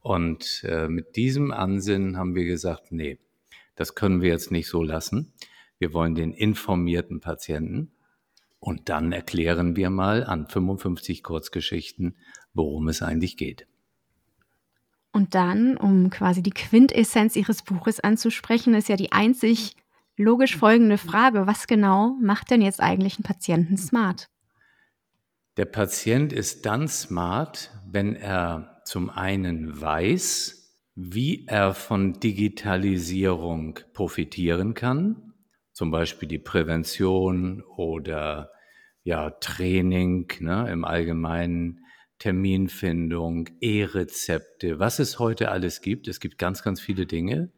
Und 0.00 0.64
äh, 0.64 0.88
mit 0.88 1.16
diesem 1.16 1.52
Ansinnen 1.52 2.16
haben 2.16 2.34
wir 2.34 2.44
gesagt, 2.44 2.92
nee, 2.92 3.18
das 3.74 3.94
können 3.94 4.20
wir 4.22 4.30
jetzt 4.30 4.50
nicht 4.50 4.68
so 4.68 4.82
lassen. 4.82 5.32
Wir 5.78 5.92
wollen 5.92 6.14
den 6.14 6.32
informierten 6.32 7.20
Patienten 7.20 7.92
und 8.58 8.88
dann 8.88 9.12
erklären 9.12 9.76
wir 9.76 9.88
mal 9.88 10.24
an 10.24 10.46
55 10.46 11.22
Kurzgeschichten, 11.22 12.16
worum 12.52 12.88
es 12.88 13.02
eigentlich 13.02 13.36
geht. 13.36 13.66
Und 15.12 15.34
dann, 15.34 15.76
um 15.76 16.10
quasi 16.10 16.42
die 16.42 16.50
Quintessenz 16.50 17.34
Ihres 17.34 17.62
Buches 17.62 18.00
anzusprechen, 18.00 18.74
ist 18.74 18.88
ja 18.88 18.96
die 18.96 19.12
einzig 19.12 19.74
logisch 20.20 20.56
folgende 20.56 20.98
Frage, 20.98 21.46
was 21.46 21.66
genau 21.66 22.16
macht 22.20 22.50
denn 22.50 22.62
jetzt 22.62 22.80
eigentlich 22.80 23.16
einen 23.16 23.24
Patienten 23.24 23.76
smart? 23.76 24.28
Der 25.56 25.64
Patient 25.64 26.32
ist 26.32 26.66
dann 26.66 26.86
smart, 26.88 27.70
wenn 27.90 28.14
er 28.14 28.80
zum 28.84 29.10
einen 29.10 29.80
weiß, 29.80 30.78
wie 30.94 31.46
er 31.46 31.74
von 31.74 32.20
Digitalisierung 32.20 33.80
profitieren 33.92 34.74
kann, 34.74 35.34
zum 35.72 35.90
Beispiel 35.90 36.28
die 36.28 36.38
Prävention 36.38 37.62
oder 37.62 38.50
ja, 39.02 39.30
Training 39.30 40.30
ne, 40.40 40.70
im 40.70 40.84
Allgemeinen, 40.84 41.84
Terminfindung, 42.18 43.48
E-Rezepte, 43.60 44.78
was 44.78 44.98
es 44.98 45.18
heute 45.18 45.50
alles 45.50 45.80
gibt. 45.80 46.06
Es 46.06 46.20
gibt 46.20 46.36
ganz, 46.36 46.62
ganz 46.62 46.80
viele 46.80 47.06
Dinge. 47.06 47.50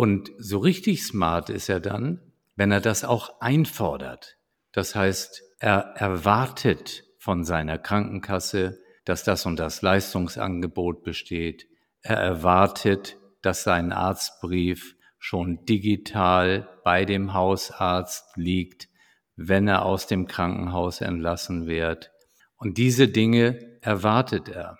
Und 0.00 0.32
so 0.38 0.56
richtig 0.56 1.04
smart 1.04 1.50
ist 1.50 1.68
er 1.68 1.78
dann, 1.78 2.22
wenn 2.56 2.72
er 2.72 2.80
das 2.80 3.04
auch 3.04 3.38
einfordert. 3.42 4.38
Das 4.72 4.94
heißt, 4.94 5.42
er 5.58 5.92
erwartet 5.94 7.04
von 7.18 7.44
seiner 7.44 7.76
Krankenkasse, 7.76 8.80
dass 9.04 9.24
das 9.24 9.44
und 9.44 9.58
das 9.58 9.82
Leistungsangebot 9.82 11.02
besteht. 11.02 11.66
Er 12.00 12.16
erwartet, 12.16 13.18
dass 13.42 13.62
sein 13.62 13.92
Arztbrief 13.92 14.96
schon 15.18 15.66
digital 15.66 16.66
bei 16.82 17.04
dem 17.04 17.34
Hausarzt 17.34 18.24
liegt, 18.36 18.88
wenn 19.36 19.68
er 19.68 19.84
aus 19.84 20.06
dem 20.06 20.26
Krankenhaus 20.26 21.02
entlassen 21.02 21.66
wird. 21.66 22.10
Und 22.56 22.78
diese 22.78 23.06
Dinge 23.06 23.78
erwartet 23.82 24.48
er. 24.48 24.78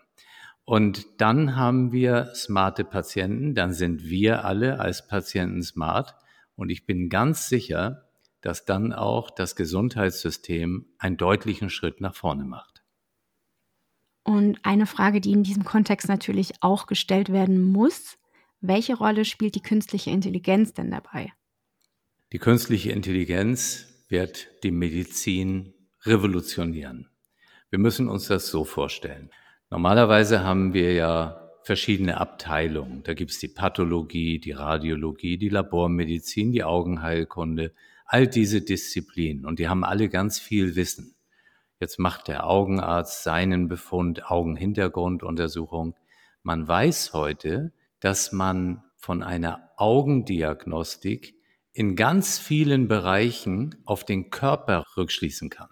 Und 0.70 1.20
dann 1.20 1.56
haben 1.56 1.90
wir 1.90 2.30
smarte 2.32 2.84
Patienten, 2.84 3.56
dann 3.56 3.72
sind 3.72 4.04
wir 4.04 4.44
alle 4.44 4.78
als 4.78 5.04
Patienten 5.04 5.64
smart. 5.64 6.14
Und 6.54 6.70
ich 6.70 6.86
bin 6.86 7.08
ganz 7.08 7.48
sicher, 7.48 8.08
dass 8.40 8.66
dann 8.66 8.92
auch 8.92 9.30
das 9.30 9.56
Gesundheitssystem 9.56 10.86
einen 10.96 11.16
deutlichen 11.16 11.70
Schritt 11.70 12.00
nach 12.00 12.14
vorne 12.14 12.44
macht. 12.44 12.84
Und 14.22 14.60
eine 14.62 14.86
Frage, 14.86 15.20
die 15.20 15.32
in 15.32 15.42
diesem 15.42 15.64
Kontext 15.64 16.08
natürlich 16.08 16.62
auch 16.62 16.86
gestellt 16.86 17.32
werden 17.32 17.60
muss, 17.60 18.16
welche 18.60 18.94
Rolle 18.94 19.24
spielt 19.24 19.56
die 19.56 19.62
künstliche 19.62 20.10
Intelligenz 20.10 20.72
denn 20.72 20.92
dabei? 20.92 21.32
Die 22.32 22.38
künstliche 22.38 22.92
Intelligenz 22.92 23.86
wird 24.06 24.46
die 24.62 24.70
Medizin 24.70 25.74
revolutionieren. 26.04 27.10
Wir 27.70 27.80
müssen 27.80 28.08
uns 28.08 28.28
das 28.28 28.46
so 28.46 28.64
vorstellen. 28.64 29.32
Normalerweise 29.70 30.42
haben 30.42 30.74
wir 30.74 30.94
ja 30.94 31.48
verschiedene 31.62 32.18
Abteilungen. 32.18 33.04
Da 33.04 33.14
gibt 33.14 33.30
es 33.30 33.38
die 33.38 33.46
Pathologie, 33.46 34.40
die 34.40 34.50
Radiologie, 34.50 35.38
die 35.38 35.48
Labormedizin, 35.48 36.50
die 36.50 36.64
Augenheilkunde, 36.64 37.72
all 38.04 38.26
diese 38.26 38.62
Disziplinen 38.62 39.46
und 39.46 39.60
die 39.60 39.68
haben 39.68 39.84
alle 39.84 40.08
ganz 40.08 40.40
viel 40.40 40.74
Wissen. 40.74 41.14
Jetzt 41.78 42.00
macht 42.00 42.26
der 42.26 42.48
Augenarzt 42.48 43.22
seinen 43.22 43.68
Befund, 43.68 44.28
Augenhintergrunduntersuchung. 44.28 45.94
Man 46.42 46.66
weiß 46.66 47.12
heute, 47.12 47.72
dass 48.00 48.32
man 48.32 48.82
von 48.96 49.22
einer 49.22 49.70
Augendiagnostik 49.76 51.36
in 51.72 51.94
ganz 51.94 52.40
vielen 52.40 52.88
Bereichen 52.88 53.76
auf 53.84 54.04
den 54.04 54.30
Körper 54.30 54.84
rückschließen 54.96 55.48
kann. 55.48 55.70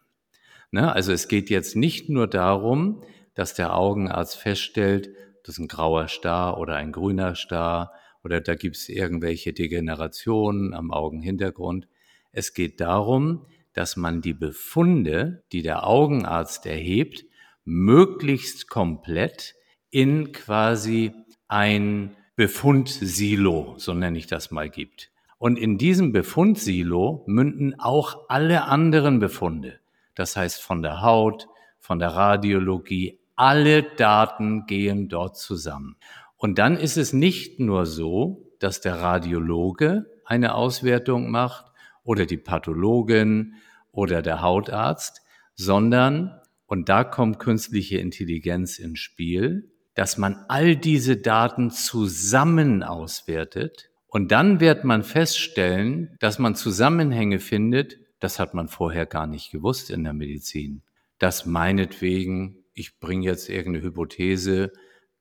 Ne? 0.70 0.92
Also 0.92 1.12
es 1.12 1.26
geht 1.26 1.50
jetzt 1.50 1.74
nicht 1.74 2.08
nur 2.08 2.28
darum, 2.28 3.02
dass 3.38 3.54
der 3.54 3.76
Augenarzt 3.76 4.36
feststellt, 4.36 5.10
das 5.44 5.54
ist 5.54 5.58
ein 5.60 5.68
grauer 5.68 6.08
Star 6.08 6.58
oder 6.58 6.74
ein 6.74 6.90
grüner 6.90 7.36
Star 7.36 7.92
oder 8.24 8.40
da 8.40 8.56
gibt 8.56 8.74
es 8.74 8.88
irgendwelche 8.88 9.52
Degenerationen 9.52 10.74
am 10.74 10.90
Augenhintergrund, 10.90 11.86
es 12.32 12.52
geht 12.52 12.80
darum, 12.80 13.46
dass 13.74 13.96
man 13.96 14.22
die 14.22 14.34
Befunde, 14.34 15.44
die 15.52 15.62
der 15.62 15.86
Augenarzt 15.86 16.66
erhebt, 16.66 17.26
möglichst 17.64 18.68
komplett 18.68 19.54
in 19.90 20.32
quasi 20.32 21.12
ein 21.46 22.16
Befundsilo, 22.34 23.74
so 23.78 23.94
nenne 23.94 24.18
ich 24.18 24.26
das 24.26 24.50
mal, 24.50 24.68
gibt. 24.68 25.12
Und 25.38 25.60
in 25.60 25.78
diesem 25.78 26.10
Befundsilo 26.10 27.22
münden 27.28 27.78
auch 27.78 28.28
alle 28.28 28.64
anderen 28.64 29.20
Befunde. 29.20 29.78
Das 30.16 30.34
heißt 30.34 30.60
von 30.60 30.82
der 30.82 31.02
Haut, 31.02 31.46
von 31.78 32.00
der 32.00 32.08
Radiologie, 32.08 33.20
alle 33.38 33.82
Daten 33.82 34.66
gehen 34.66 35.08
dort 35.08 35.36
zusammen. 35.36 35.96
Und 36.36 36.58
dann 36.58 36.76
ist 36.76 36.96
es 36.96 37.12
nicht 37.12 37.60
nur 37.60 37.86
so, 37.86 38.52
dass 38.58 38.80
der 38.80 38.96
Radiologe 38.96 40.06
eine 40.24 40.54
Auswertung 40.54 41.30
macht 41.30 41.66
oder 42.04 42.26
die 42.26 42.36
Pathologin 42.36 43.54
oder 43.92 44.22
der 44.22 44.42
Hautarzt, 44.42 45.22
sondern, 45.54 46.40
und 46.66 46.88
da 46.88 47.04
kommt 47.04 47.38
künstliche 47.38 47.98
Intelligenz 47.98 48.78
ins 48.78 49.00
Spiel, 49.00 49.70
dass 49.94 50.16
man 50.16 50.44
all 50.48 50.76
diese 50.76 51.16
Daten 51.16 51.70
zusammen 51.70 52.82
auswertet 52.82 53.90
und 54.08 54.32
dann 54.32 54.60
wird 54.60 54.84
man 54.84 55.02
feststellen, 55.02 56.16
dass 56.18 56.38
man 56.38 56.54
Zusammenhänge 56.54 57.38
findet, 57.38 57.98
das 58.20 58.38
hat 58.38 58.54
man 58.54 58.68
vorher 58.68 59.06
gar 59.06 59.26
nicht 59.26 59.50
gewusst 59.52 59.90
in 59.90 60.04
der 60.04 60.14
Medizin. 60.14 60.82
Dass 61.18 61.46
meinetwegen, 61.46 62.64
ich 62.78 63.00
bringe 63.00 63.26
jetzt 63.26 63.48
irgendeine 63.48 63.84
Hypothese, 63.84 64.72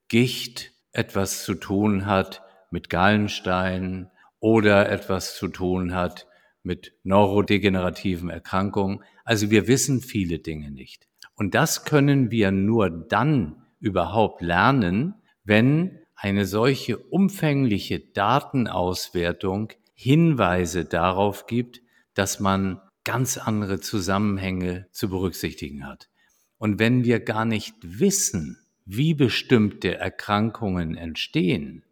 Gicht 0.08 0.72
etwas 0.92 1.44
zu 1.44 1.56
tun 1.56 2.06
hat 2.06 2.42
mit 2.72 2.90
Gallenstein 2.90 4.10
oder 4.40 4.90
etwas 4.90 5.36
zu 5.36 5.48
tun 5.48 5.94
hat 5.94 6.28
mit 6.64 6.94
neurodegenerativen 7.04 8.30
Erkrankungen. 8.30 9.04
Also 9.24 9.50
wir 9.50 9.68
wissen 9.68 10.02
viele 10.02 10.40
Dinge 10.40 10.72
nicht. 10.72 11.08
Und 11.36 11.56
das 11.56 11.86
können 11.86 12.32
wir 12.32 12.52
nur 12.52 12.90
dann 12.90 13.64
überhaupt 13.80 14.42
lernen, 14.42 15.16
wenn 15.44 16.00
eine 16.16 16.46
solche 16.46 16.98
umfängliche 16.98 18.00
Datenauswertung 18.00 19.72
Hinweise 19.94 20.86
darauf 20.86 21.48
gibt, 21.48 21.82
dass 22.14 22.40
man 22.40 22.82
ganz 23.04 23.38
andere 23.38 23.80
Zusammenhänge 23.80 24.88
zu 24.92 25.10
berücksichtigen 25.10 25.88
hat. 25.88 26.10
Und 26.58 26.80
wenn 26.80 27.04
wir 27.04 27.20
gar 27.20 27.46
nicht 27.46 27.76
wissen, 27.82 28.58
wie 28.86 29.14
bestimmte 29.14 29.96
Erkrankungen 29.96 30.96
entstehen, 30.96 31.84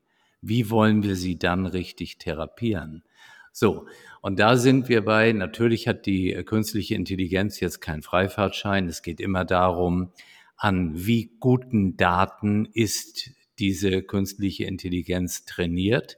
wie 0.42 0.70
wollen 0.70 1.04
wir 1.04 1.16
sie 1.16 1.38
dann 1.38 1.66
richtig 1.66 2.18
therapieren? 2.18 3.04
So, 3.52 3.88
und 4.22 4.40
da 4.40 4.58
sind 4.58 4.90
wir 4.90 5.06
bei, 5.06 5.32
natürlich 5.32 5.88
hat 5.88 6.06
die 6.06 6.34
künstliche 6.46 6.96
Intelligenz 6.96 7.60
jetzt 7.60 7.80
keinen 7.80 8.02
Freifahrtschein. 8.02 8.88
Es 8.88 9.02
geht 9.02 9.22
immer 9.22 9.46
darum, 9.46 10.12
an 10.58 10.92
wie 10.96 11.32
guten 11.40 11.96
Daten 11.98 12.66
ist 12.74 13.32
diese 13.60 14.02
künstliche 14.02 14.66
Intelligenz 14.66 15.46
trainiert. 15.46 16.18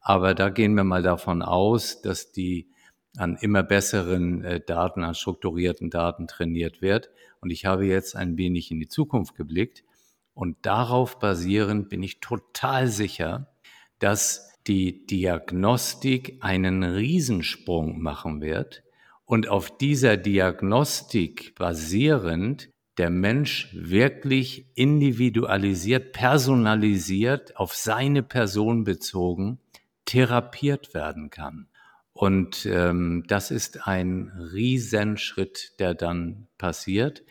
Aber 0.00 0.34
da 0.34 0.50
gehen 0.50 0.74
wir 0.74 0.84
mal 0.84 1.02
davon 1.02 1.42
aus, 1.42 2.02
dass 2.02 2.32
die 2.32 2.68
an 3.16 3.36
immer 3.40 3.62
besseren 3.62 4.42
äh, 4.42 4.60
Daten, 4.60 5.04
an 5.04 5.14
strukturierten 5.14 5.90
Daten 5.90 6.26
trainiert 6.26 6.82
wird. 6.82 7.10
Und 7.42 7.50
ich 7.50 7.66
habe 7.66 7.84
jetzt 7.84 8.16
ein 8.16 8.38
wenig 8.38 8.70
in 8.70 8.80
die 8.80 8.88
Zukunft 8.88 9.34
geblickt. 9.34 9.84
Und 10.32 10.56
darauf 10.62 11.18
basierend 11.18 11.90
bin 11.90 12.02
ich 12.02 12.20
total 12.20 12.88
sicher, 12.88 13.52
dass 13.98 14.48
die 14.66 15.06
Diagnostik 15.06 16.38
einen 16.40 16.84
Riesensprung 16.84 18.00
machen 18.00 18.40
wird 18.40 18.84
und 19.24 19.48
auf 19.48 19.76
dieser 19.76 20.16
Diagnostik 20.16 21.54
basierend 21.56 22.70
der 22.98 23.10
Mensch 23.10 23.70
wirklich 23.72 24.66
individualisiert, 24.74 26.12
personalisiert, 26.12 27.56
auf 27.56 27.74
seine 27.74 28.22
Person 28.22 28.84
bezogen, 28.84 29.58
therapiert 30.04 30.94
werden 30.94 31.30
kann. 31.30 31.68
Und 32.12 32.66
ähm, 32.66 33.24
das 33.26 33.50
ist 33.50 33.86
ein 33.86 34.30
Riesenschritt, 34.52 35.78
der 35.78 35.94
dann 35.94 36.48
passiert. 36.58 37.22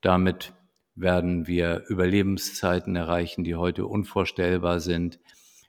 Damit 0.00 0.54
werden 0.94 1.46
wir 1.46 1.84
Überlebenszeiten 1.88 2.96
erreichen, 2.96 3.44
die 3.44 3.54
heute 3.54 3.86
unvorstellbar 3.86 4.80
sind. 4.80 5.18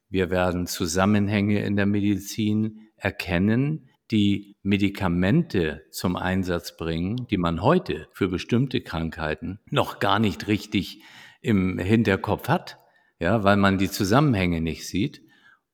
Wir 0.09 0.29
werden 0.29 0.67
Zusammenhänge 0.67 1.63
in 1.63 1.75
der 1.75 1.85
Medizin 1.85 2.89
erkennen, 2.95 3.89
die 4.11 4.57
Medikamente 4.61 5.85
zum 5.89 6.17
Einsatz 6.17 6.75
bringen, 6.75 7.27
die 7.29 7.37
man 7.37 7.61
heute 7.61 8.09
für 8.11 8.27
bestimmte 8.27 8.81
Krankheiten 8.81 9.59
noch 9.69 9.99
gar 9.99 10.19
nicht 10.19 10.47
richtig 10.47 11.01
im 11.41 11.79
Hinterkopf 11.79 12.49
hat, 12.49 12.77
ja, 13.19 13.43
weil 13.43 13.57
man 13.57 13.77
die 13.77 13.89
Zusammenhänge 13.89 14.61
nicht 14.61 14.85
sieht. 14.85 15.21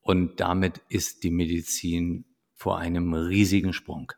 Und 0.01 0.39
damit 0.39 0.81
ist 0.87 1.23
die 1.23 1.31
Medizin 1.31 2.25
vor 2.57 2.79
einem 2.79 3.13
riesigen 3.13 3.71
Sprung. 3.71 4.11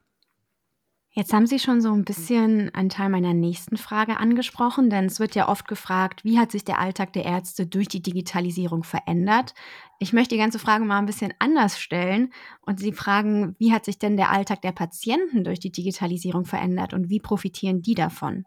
Jetzt 1.11 1.33
haben 1.33 1.47
Sie 1.47 1.59
schon 1.59 1.81
so 1.81 1.91
ein 1.91 2.05
bisschen 2.05 2.73
einen 2.73 2.87
Teil 2.87 3.09
meiner 3.09 3.33
nächsten 3.33 3.77
Frage 3.77 4.17
angesprochen, 4.17 4.89
denn 4.89 5.05
es 5.05 5.19
wird 5.19 5.35
ja 5.35 5.49
oft 5.49 5.67
gefragt, 5.67 6.23
wie 6.23 6.39
hat 6.39 6.51
sich 6.51 6.63
der 6.63 6.79
Alltag 6.79 7.13
der 7.13 7.25
Ärzte 7.25 7.67
durch 7.67 7.89
die 7.89 8.01
Digitalisierung 8.01 8.83
verändert? 8.83 9.53
Ich 9.99 10.13
möchte 10.13 10.35
die 10.35 10.41
ganze 10.41 10.59
Frage 10.59 10.85
mal 10.85 10.99
ein 10.99 11.07
bisschen 11.07 11.33
anders 11.39 11.79
stellen 11.79 12.31
und 12.61 12.79
Sie 12.79 12.93
fragen, 12.93 13.55
wie 13.59 13.73
hat 13.73 13.85
sich 13.85 13.99
denn 13.99 14.17
der 14.17 14.31
Alltag 14.31 14.61
der 14.61 14.71
Patienten 14.71 15.43
durch 15.43 15.59
die 15.59 15.71
Digitalisierung 15.71 16.45
verändert 16.45 16.93
und 16.93 17.09
wie 17.09 17.19
profitieren 17.19 17.81
die 17.81 17.95
davon? 17.95 18.45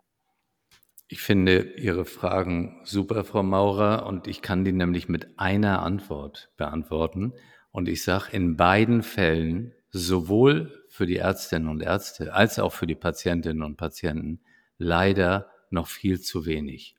Ich 1.09 1.21
finde 1.21 1.75
Ihre 1.77 2.07
Fragen 2.07 2.81
super, 2.85 3.25
Frau 3.25 3.43
Maurer, 3.43 4.07
und 4.07 4.29
ich 4.29 4.41
kann 4.41 4.65
die 4.65 4.73
nämlich 4.73 5.11
mit 5.11 5.39
einer 5.39 5.83
Antwort 5.83 6.51
beantworten. 6.57 7.35
Und 7.71 7.89
ich 7.89 8.03
sage, 8.03 8.31
in 8.33 8.57
beiden 8.57 9.03
Fällen 9.03 9.75
sowohl 9.93 10.85
für 10.89 11.07
die 11.07 11.17
Ärztinnen 11.17 11.69
und 11.69 11.83
Ärzte 11.83 12.35
als 12.35 12.59
auch 12.59 12.73
für 12.73 12.87
die 12.87 12.95
Patientinnen 12.95 13.63
und 13.63 13.77
Patienten 13.77 14.41
leider 14.79 15.51
noch 15.71 15.87
viel 15.87 16.21
zu 16.21 16.47
wenig. 16.47 16.97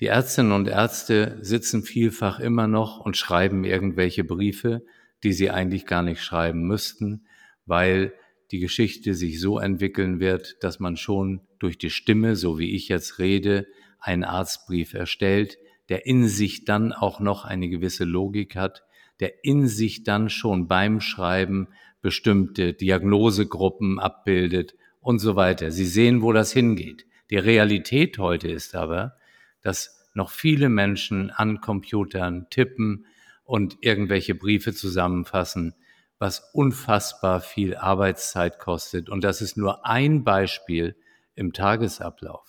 Die 0.00 0.06
Ärztinnen 0.06 0.52
und 0.52 0.68
Ärzte 0.68 1.38
sitzen 1.40 1.82
vielfach 1.82 2.40
immer 2.40 2.66
noch 2.66 3.00
und 3.00 3.16
schreiben 3.16 3.64
irgendwelche 3.64 4.24
Briefe, 4.24 4.82
die 5.22 5.32
sie 5.32 5.50
eigentlich 5.50 5.86
gar 5.86 6.02
nicht 6.02 6.22
schreiben 6.22 6.62
müssten, 6.62 7.26
weil 7.66 8.14
die 8.50 8.60
Geschichte 8.60 9.14
sich 9.14 9.40
so 9.40 9.58
entwickeln 9.58 10.18
wird, 10.20 10.56
dass 10.62 10.80
man 10.80 10.96
schon 10.96 11.42
durch 11.58 11.78
die 11.78 11.90
Stimme, 11.90 12.36
so 12.36 12.58
wie 12.58 12.74
ich 12.74 12.88
jetzt 12.88 13.18
rede, 13.18 13.66
einen 13.98 14.24
Arztbrief 14.24 14.94
erstellt, 14.94 15.58
der 15.88 16.06
in 16.06 16.26
sich 16.28 16.64
dann 16.64 16.92
auch 16.92 17.20
noch 17.20 17.44
eine 17.44 17.68
gewisse 17.68 18.04
Logik 18.04 18.56
hat, 18.56 18.82
der 19.20 19.44
in 19.44 19.68
sich 19.68 20.02
dann 20.02 20.30
schon 20.30 20.66
beim 20.66 21.00
Schreiben 21.00 21.68
bestimmte 22.00 22.72
Diagnosegruppen 22.72 23.98
abbildet 23.98 24.74
und 25.00 25.18
so 25.18 25.36
weiter. 25.36 25.70
Sie 25.70 25.86
sehen, 25.86 26.22
wo 26.22 26.32
das 26.32 26.52
hingeht. 26.52 27.06
Die 27.30 27.36
Realität 27.36 28.18
heute 28.18 28.48
ist 28.48 28.74
aber, 28.74 29.16
dass 29.62 30.08
noch 30.14 30.30
viele 30.30 30.68
Menschen 30.68 31.30
an 31.30 31.60
Computern 31.60 32.48
tippen 32.50 33.06
und 33.44 33.78
irgendwelche 33.80 34.34
Briefe 34.34 34.72
zusammenfassen, 34.72 35.74
was 36.18 36.50
unfassbar 36.52 37.40
viel 37.40 37.76
Arbeitszeit 37.76 38.58
kostet. 38.58 39.08
Und 39.08 39.24
das 39.24 39.40
ist 39.40 39.56
nur 39.56 39.86
ein 39.86 40.24
Beispiel 40.24 40.96
im 41.34 41.52
Tagesablauf. 41.52 42.46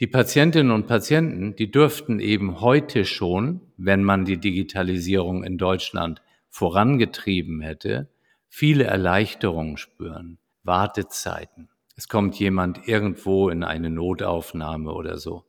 Die 0.00 0.06
Patientinnen 0.08 0.72
und 0.72 0.86
Patienten, 0.88 1.54
die 1.54 1.70
dürften 1.70 2.18
eben 2.18 2.60
heute 2.60 3.04
schon, 3.04 3.60
wenn 3.76 4.02
man 4.02 4.24
die 4.24 4.38
Digitalisierung 4.38 5.44
in 5.44 5.56
Deutschland 5.56 6.20
vorangetrieben 6.48 7.60
hätte, 7.60 8.08
viele 8.56 8.84
Erleichterungen 8.84 9.76
spüren, 9.78 10.38
Wartezeiten. 10.62 11.70
Es 11.96 12.06
kommt 12.06 12.36
jemand 12.36 12.86
irgendwo 12.86 13.48
in 13.48 13.64
eine 13.64 13.90
Notaufnahme 13.90 14.92
oder 14.92 15.18
so. 15.18 15.44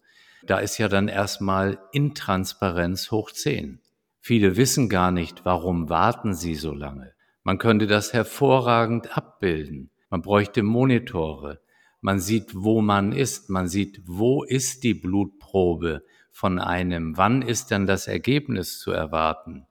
Da 0.47 0.57
ist 0.57 0.79
ja 0.79 0.87
dann 0.87 1.07
erstmal 1.07 1.77
Intransparenz 1.91 3.11
hoch 3.11 3.29
10. 3.29 3.79
Viele 4.21 4.57
wissen 4.57 4.89
gar 4.89 5.11
nicht, 5.11 5.45
warum 5.45 5.87
warten 5.87 6.33
sie 6.33 6.55
so 6.55 6.73
lange. 6.73 7.13
Man 7.43 7.59
könnte 7.59 7.85
das 7.85 8.11
hervorragend 8.11 9.15
abbilden. 9.15 9.91
Man 10.09 10.23
bräuchte 10.23 10.63
Monitore. 10.63 11.61
Man 12.01 12.19
sieht, 12.19 12.55
wo 12.55 12.81
man 12.81 13.11
ist. 13.11 13.51
Man 13.51 13.67
sieht, 13.67 14.01
wo 14.05 14.43
ist 14.43 14.83
die 14.83 14.95
Blutprobe 14.95 16.03
von 16.31 16.57
einem. 16.57 17.15
Wann 17.17 17.43
ist 17.43 17.69
dann 17.69 17.85
das 17.85 18.07
Ergebnis 18.07 18.79
zu 18.79 18.89
erwarten? 18.89 19.67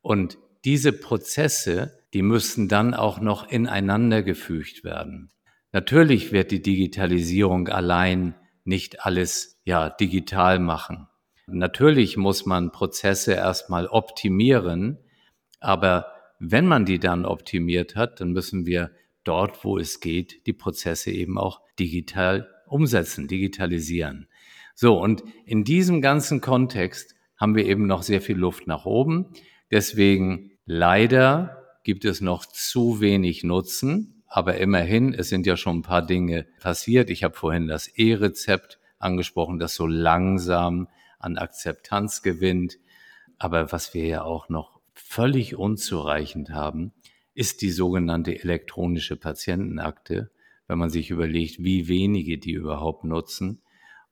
Und 0.00 0.38
diese 0.64 0.92
Prozesse 0.92 1.99
die 2.14 2.22
müssen 2.22 2.68
dann 2.68 2.94
auch 2.94 3.20
noch 3.20 3.48
ineinander 3.48 4.22
gefügt 4.22 4.84
werden. 4.84 5.30
Natürlich 5.72 6.32
wird 6.32 6.50
die 6.50 6.62
Digitalisierung 6.62 7.68
allein 7.68 8.34
nicht 8.64 9.04
alles 9.04 9.60
ja 9.64 9.90
digital 9.90 10.58
machen. 10.58 11.06
Natürlich 11.46 12.16
muss 12.16 12.46
man 12.46 12.72
Prozesse 12.72 13.32
erstmal 13.34 13.86
optimieren, 13.86 14.98
aber 15.60 16.06
wenn 16.38 16.66
man 16.66 16.84
die 16.84 16.98
dann 16.98 17.24
optimiert 17.24 17.96
hat, 17.96 18.20
dann 18.20 18.32
müssen 18.32 18.66
wir 18.66 18.90
dort, 19.24 19.64
wo 19.64 19.78
es 19.78 20.00
geht, 20.00 20.46
die 20.46 20.52
Prozesse 20.52 21.10
eben 21.10 21.38
auch 21.38 21.60
digital 21.78 22.48
umsetzen, 22.66 23.28
digitalisieren. 23.28 24.28
So, 24.74 24.98
und 24.98 25.22
in 25.44 25.64
diesem 25.64 26.00
ganzen 26.00 26.40
Kontext 26.40 27.14
haben 27.36 27.54
wir 27.54 27.66
eben 27.66 27.86
noch 27.86 28.02
sehr 28.02 28.20
viel 28.20 28.36
Luft 28.36 28.66
nach 28.66 28.86
oben. 28.86 29.26
Deswegen 29.70 30.52
leider 30.64 31.59
gibt 31.82 32.04
es 32.04 32.20
noch 32.20 32.46
zu 32.46 33.00
wenig 33.00 33.44
Nutzen. 33.44 34.22
Aber 34.26 34.58
immerhin, 34.58 35.12
es 35.12 35.28
sind 35.28 35.46
ja 35.46 35.56
schon 35.56 35.78
ein 35.78 35.82
paar 35.82 36.06
Dinge 36.06 36.46
passiert. 36.60 37.10
Ich 37.10 37.24
habe 37.24 37.34
vorhin 37.34 37.66
das 37.66 37.88
E-Rezept 37.88 38.78
angesprochen, 38.98 39.58
das 39.58 39.74
so 39.74 39.86
langsam 39.86 40.88
an 41.18 41.36
Akzeptanz 41.36 42.22
gewinnt. 42.22 42.78
Aber 43.38 43.72
was 43.72 43.92
wir 43.92 44.06
ja 44.06 44.22
auch 44.22 44.48
noch 44.48 44.80
völlig 44.94 45.56
unzureichend 45.56 46.50
haben, 46.50 46.92
ist 47.34 47.62
die 47.62 47.70
sogenannte 47.70 48.38
elektronische 48.38 49.16
Patientenakte, 49.16 50.30
wenn 50.68 50.78
man 50.78 50.90
sich 50.90 51.10
überlegt, 51.10 51.62
wie 51.64 51.88
wenige 51.88 52.38
die 52.38 52.52
überhaupt 52.52 53.04
nutzen 53.04 53.62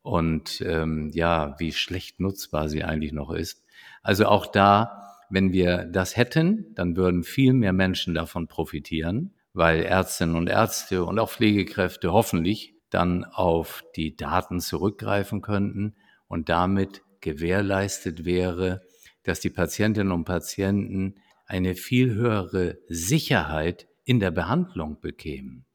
und 0.03 0.63
ähm, 0.63 1.11
ja, 1.13 1.55
wie 1.59 1.73
schlecht 1.73 2.21
nutzbar 2.21 2.69
sie 2.69 2.83
eigentlich 2.83 3.13
noch 3.13 3.31
ist. 3.31 3.65
Also 4.03 4.27
auch 4.27 4.47
da 4.47 5.08
wenn 5.31 5.53
wir 5.53 5.85
das 5.85 6.17
hätten, 6.17 6.75
dann 6.75 6.97
würden 6.97 7.23
viel 7.23 7.53
mehr 7.53 7.73
Menschen 7.73 8.15
davon 8.15 8.49
profitieren, 8.49 9.35
weil 9.53 9.83
Ärztinnen 9.83 10.37
und 10.37 10.49
Ärzte 10.49 11.05
und 11.05 11.19
auch 11.19 11.31
Pflegekräfte 11.31 12.13
hoffentlich 12.13 12.75
dann 12.91 13.25
auf 13.25 13.85
die 13.97 14.17
Daten 14.17 14.61
zurückgreifen 14.61 15.43
könnten 15.43 15.95
und 16.27 16.49
damit 16.49 17.03
gewährleistet 17.21 18.25
wäre, 18.25 18.81
dass 19.25 19.41
die 19.41 19.51
Patientinnen 19.51 20.13
und 20.13 20.25
Patienten 20.25 21.17
eine 21.47 21.75
viel 21.75 22.15
höhere 22.15 22.79
Sicherheit 22.89 23.89
in 24.05 24.21
der 24.21 24.31
Behandlung 24.31 25.01
bekämen, 25.01 25.67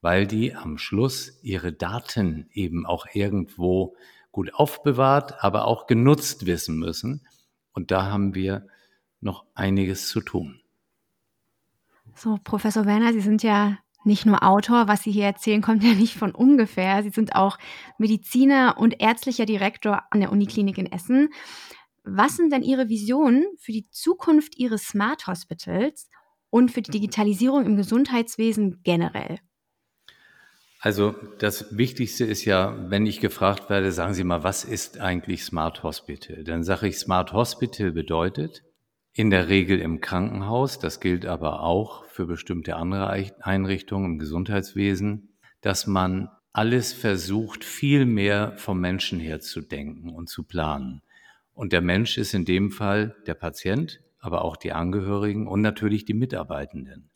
weil 0.00 0.26
die 0.26 0.54
am 0.54 0.78
Schluss 0.78 1.38
ihre 1.42 1.72
Daten 1.72 2.48
eben 2.52 2.86
auch 2.86 3.06
irgendwo 3.12 3.96
gut 4.30 4.54
aufbewahrt, 4.54 5.44
aber 5.44 5.66
auch 5.66 5.86
genutzt 5.86 6.46
wissen 6.46 6.78
müssen. 6.78 7.26
Und 7.72 7.90
da 7.90 8.10
haben 8.10 8.34
wir 8.34 8.66
noch 9.22 9.44
einiges 9.54 10.08
zu 10.08 10.20
tun. 10.20 10.60
So, 12.14 12.38
Professor 12.44 12.84
Werner, 12.84 13.12
Sie 13.12 13.20
sind 13.20 13.42
ja 13.42 13.78
nicht 14.04 14.26
nur 14.26 14.42
Autor, 14.42 14.88
was 14.88 15.02
Sie 15.02 15.12
hier 15.12 15.24
erzählen, 15.24 15.62
kommt 15.62 15.82
ja 15.82 15.94
nicht 15.94 16.16
von 16.16 16.34
ungefähr. 16.34 17.02
Sie 17.02 17.10
sind 17.10 17.34
auch 17.34 17.58
Mediziner 17.98 18.76
und 18.78 19.00
ärztlicher 19.00 19.46
Direktor 19.46 20.02
an 20.10 20.20
der 20.20 20.32
Uniklinik 20.32 20.78
in 20.78 20.90
Essen. 20.90 21.30
Was 22.04 22.36
sind 22.36 22.52
denn 22.52 22.62
Ihre 22.62 22.88
Visionen 22.88 23.44
für 23.58 23.72
die 23.72 23.88
Zukunft 23.90 24.58
Ihres 24.58 24.88
Smart 24.88 25.26
Hospitals 25.28 26.08
und 26.50 26.70
für 26.70 26.82
die 26.82 26.90
Digitalisierung 26.90 27.64
im 27.64 27.76
Gesundheitswesen 27.76 28.80
generell? 28.82 29.38
Also 30.80 31.14
das 31.38 31.76
Wichtigste 31.76 32.24
ist 32.24 32.44
ja, 32.44 32.76
wenn 32.90 33.06
ich 33.06 33.20
gefragt 33.20 33.70
werde, 33.70 33.92
sagen 33.92 34.14
Sie 34.14 34.24
mal, 34.24 34.42
was 34.42 34.64
ist 34.64 34.98
eigentlich 34.98 35.44
Smart 35.44 35.84
Hospital? 35.84 36.42
Dann 36.42 36.64
sage 36.64 36.88
ich, 36.88 36.98
Smart 36.98 37.32
Hospital 37.32 37.92
bedeutet 37.92 38.64
in 39.14 39.30
der 39.30 39.48
Regel 39.48 39.78
im 39.80 40.00
Krankenhaus, 40.00 40.78
das 40.78 41.00
gilt 41.00 41.26
aber 41.26 41.62
auch 41.62 42.04
für 42.06 42.26
bestimmte 42.26 42.76
andere 42.76 43.10
Einrichtungen 43.40 44.12
im 44.12 44.18
Gesundheitswesen, 44.18 45.36
dass 45.60 45.86
man 45.86 46.28
alles 46.52 46.92
versucht, 46.92 47.64
viel 47.64 48.04
mehr 48.06 48.54
vom 48.56 48.80
Menschen 48.80 49.20
her 49.20 49.40
zu 49.40 49.60
denken 49.60 50.10
und 50.10 50.28
zu 50.28 50.44
planen. 50.44 51.02
Und 51.54 51.72
der 51.72 51.82
Mensch 51.82 52.18
ist 52.18 52.34
in 52.34 52.44
dem 52.44 52.70
Fall 52.70 53.16
der 53.26 53.34
Patient, 53.34 54.00
aber 54.18 54.44
auch 54.44 54.56
die 54.56 54.72
Angehörigen 54.72 55.46
und 55.46 55.60
natürlich 55.60 56.04
die 56.04 56.14
Mitarbeitenden. 56.14 57.10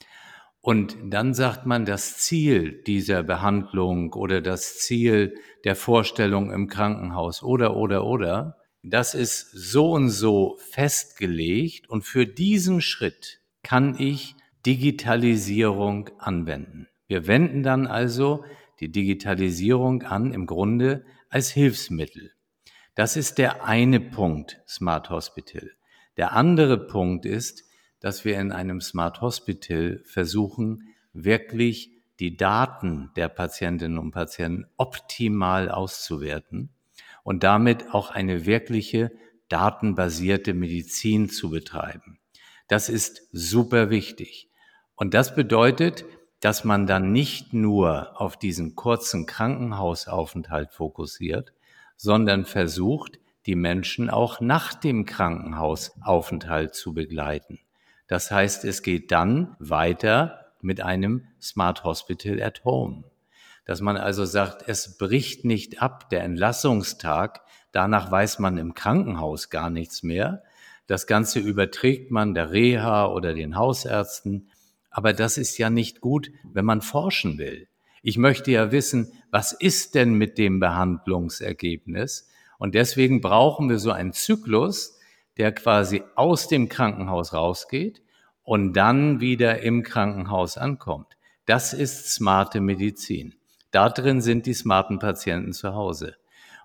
Und 0.61 0.96
dann 1.04 1.32
sagt 1.32 1.64
man, 1.64 1.85
das 1.85 2.18
Ziel 2.18 2.82
dieser 2.82 3.22
Behandlung 3.22 4.12
oder 4.12 4.40
das 4.40 4.78
Ziel 4.78 5.37
der 5.64 5.76
Vorstellung 5.76 6.50
im 6.50 6.66
Krankenhaus 6.66 7.42
oder, 7.42 7.76
oder, 7.76 8.04
oder, 8.04 8.56
das 8.92 9.14
ist 9.14 9.51
so 9.51 9.92
und 9.92 10.11
so 10.11 10.59
festgelegt 10.70 11.90
und 11.90 12.03
für 12.03 12.27
diesen 12.27 12.81
Schritt 12.81 13.40
kann 13.62 13.99
ich 13.99 14.37
Digitalisierung 14.64 16.11
anwenden. 16.18 16.87
Wir 17.09 17.27
wenden 17.27 17.62
dann 17.62 17.87
also 17.87 18.44
die 18.81 18.92
Digitalisierung 18.92 20.03
an 20.03 20.33
im 20.33 20.46
Grunde 20.46 21.05
als 21.31 21.51
Hilfsmittel. 21.51 22.33
Das 22.94 23.16
ist 23.16 23.38
der 23.38 23.64
eine 23.64 24.01
Punkt 24.01 24.61
Smart 24.68 25.11
Hospital. 25.11 25.70
Der 26.16 26.33
andere 26.33 26.87
Punkt 26.87 27.27
ist, 27.27 27.64
dass 28.01 28.25
wir 28.25 28.38
in 28.38 28.53
einem 28.53 28.81
Smart 28.81 29.20
Hospital 29.20 30.01
versuchen, 30.05 30.94
wirklich 31.12 31.90
die 32.20 32.37
Daten 32.37 33.11
der 33.16 33.29
Patientinnen 33.29 33.99
und 33.99 34.12
Patienten 34.12 34.66
optimal 34.77 35.70
auszuwerten 35.70 36.70
und 37.26 37.42
damit 37.42 37.92
auch 37.92 38.12
eine 38.12 38.46
wirkliche 38.46 39.10
datenbasierte 39.48 40.54
Medizin 40.54 41.28
zu 41.28 41.50
betreiben. 41.50 42.20
Das 42.68 42.88
ist 42.88 43.28
super 43.32 43.90
wichtig. 43.90 44.48
Und 44.94 45.12
das 45.12 45.34
bedeutet, 45.34 46.04
dass 46.38 46.62
man 46.62 46.86
dann 46.86 47.10
nicht 47.10 47.52
nur 47.52 48.20
auf 48.20 48.36
diesen 48.36 48.76
kurzen 48.76 49.26
Krankenhausaufenthalt 49.26 50.70
fokussiert, 50.70 51.52
sondern 51.96 52.44
versucht, 52.44 53.18
die 53.46 53.56
Menschen 53.56 54.08
auch 54.08 54.40
nach 54.40 54.74
dem 54.74 55.04
Krankenhausaufenthalt 55.04 56.76
zu 56.76 56.94
begleiten. 56.94 57.58
Das 58.06 58.30
heißt, 58.30 58.64
es 58.64 58.82
geht 58.82 59.10
dann 59.10 59.56
weiter 59.58 60.52
mit 60.60 60.80
einem 60.80 61.26
Smart 61.42 61.82
Hospital 61.82 62.40
at 62.40 62.64
Home. 62.64 63.02
Dass 63.66 63.81
man 63.81 63.96
also 63.96 64.24
sagt, 64.24 64.68
es 64.68 64.96
bricht 64.96 65.44
nicht 65.44 65.83
ab, 65.83 66.09
der 66.09 66.22
Entlassungstag, 66.22 67.42
danach 67.72 68.11
weiß 68.11 68.38
man 68.38 68.57
im 68.59 68.74
Krankenhaus 68.74 69.50
gar 69.50 69.70
nichts 69.70 70.02
mehr. 70.02 70.44
Das 70.87 71.09
Ganze 71.09 71.40
überträgt 71.40 72.12
man 72.12 72.33
der 72.33 72.52
Reha 72.52 73.07
oder 73.09 73.35
den 73.35 73.57
Hausärzten. 73.57 74.50
Aber 74.88 75.12
das 75.12 75.37
ist 75.37 75.59
ja 75.59 75.68
nicht 75.68 76.00
gut, 76.00 76.31
wenn 76.44 76.64
man 76.64 76.81
forschen 76.81 77.38
will. 77.38 77.68
Ich 78.02 78.18
möchte 78.18 78.52
ja 78.52 78.70
wissen, 78.70 79.12
was 79.33 79.50
ist 79.50 79.96
denn 79.96 80.14
mit 80.14 80.38
dem 80.38 80.61
Behandlungsergebnis? 80.61 82.29
Und 82.59 82.76
deswegen 82.76 83.20
brauchen 83.20 83.68
wir 83.68 83.81
so 83.81 83.90
einen 83.90 84.12
Zyklus, 84.12 84.96
der 85.38 85.52
quasi 85.52 86.05
aus 86.14 86.46
dem 86.46 86.68
Krankenhaus 86.68 87.35
rausgeht 87.35 88.00
und 88.44 88.74
dann 88.74 89.20
wieder 89.20 89.61
im 89.62 89.83
Krankenhaus 89.83 90.57
ankommt. 90.57 91.16
Das 91.46 91.74
ist 91.74 92.14
smarte 92.14 92.61
Medizin. 92.61 93.35
Da 93.76 93.90
drin 93.90 94.22
sind 94.22 94.46
die 94.46 94.54
smarten 94.54 94.98
Patienten 95.00 95.52
zu 95.52 95.74
Hause. 95.74 96.16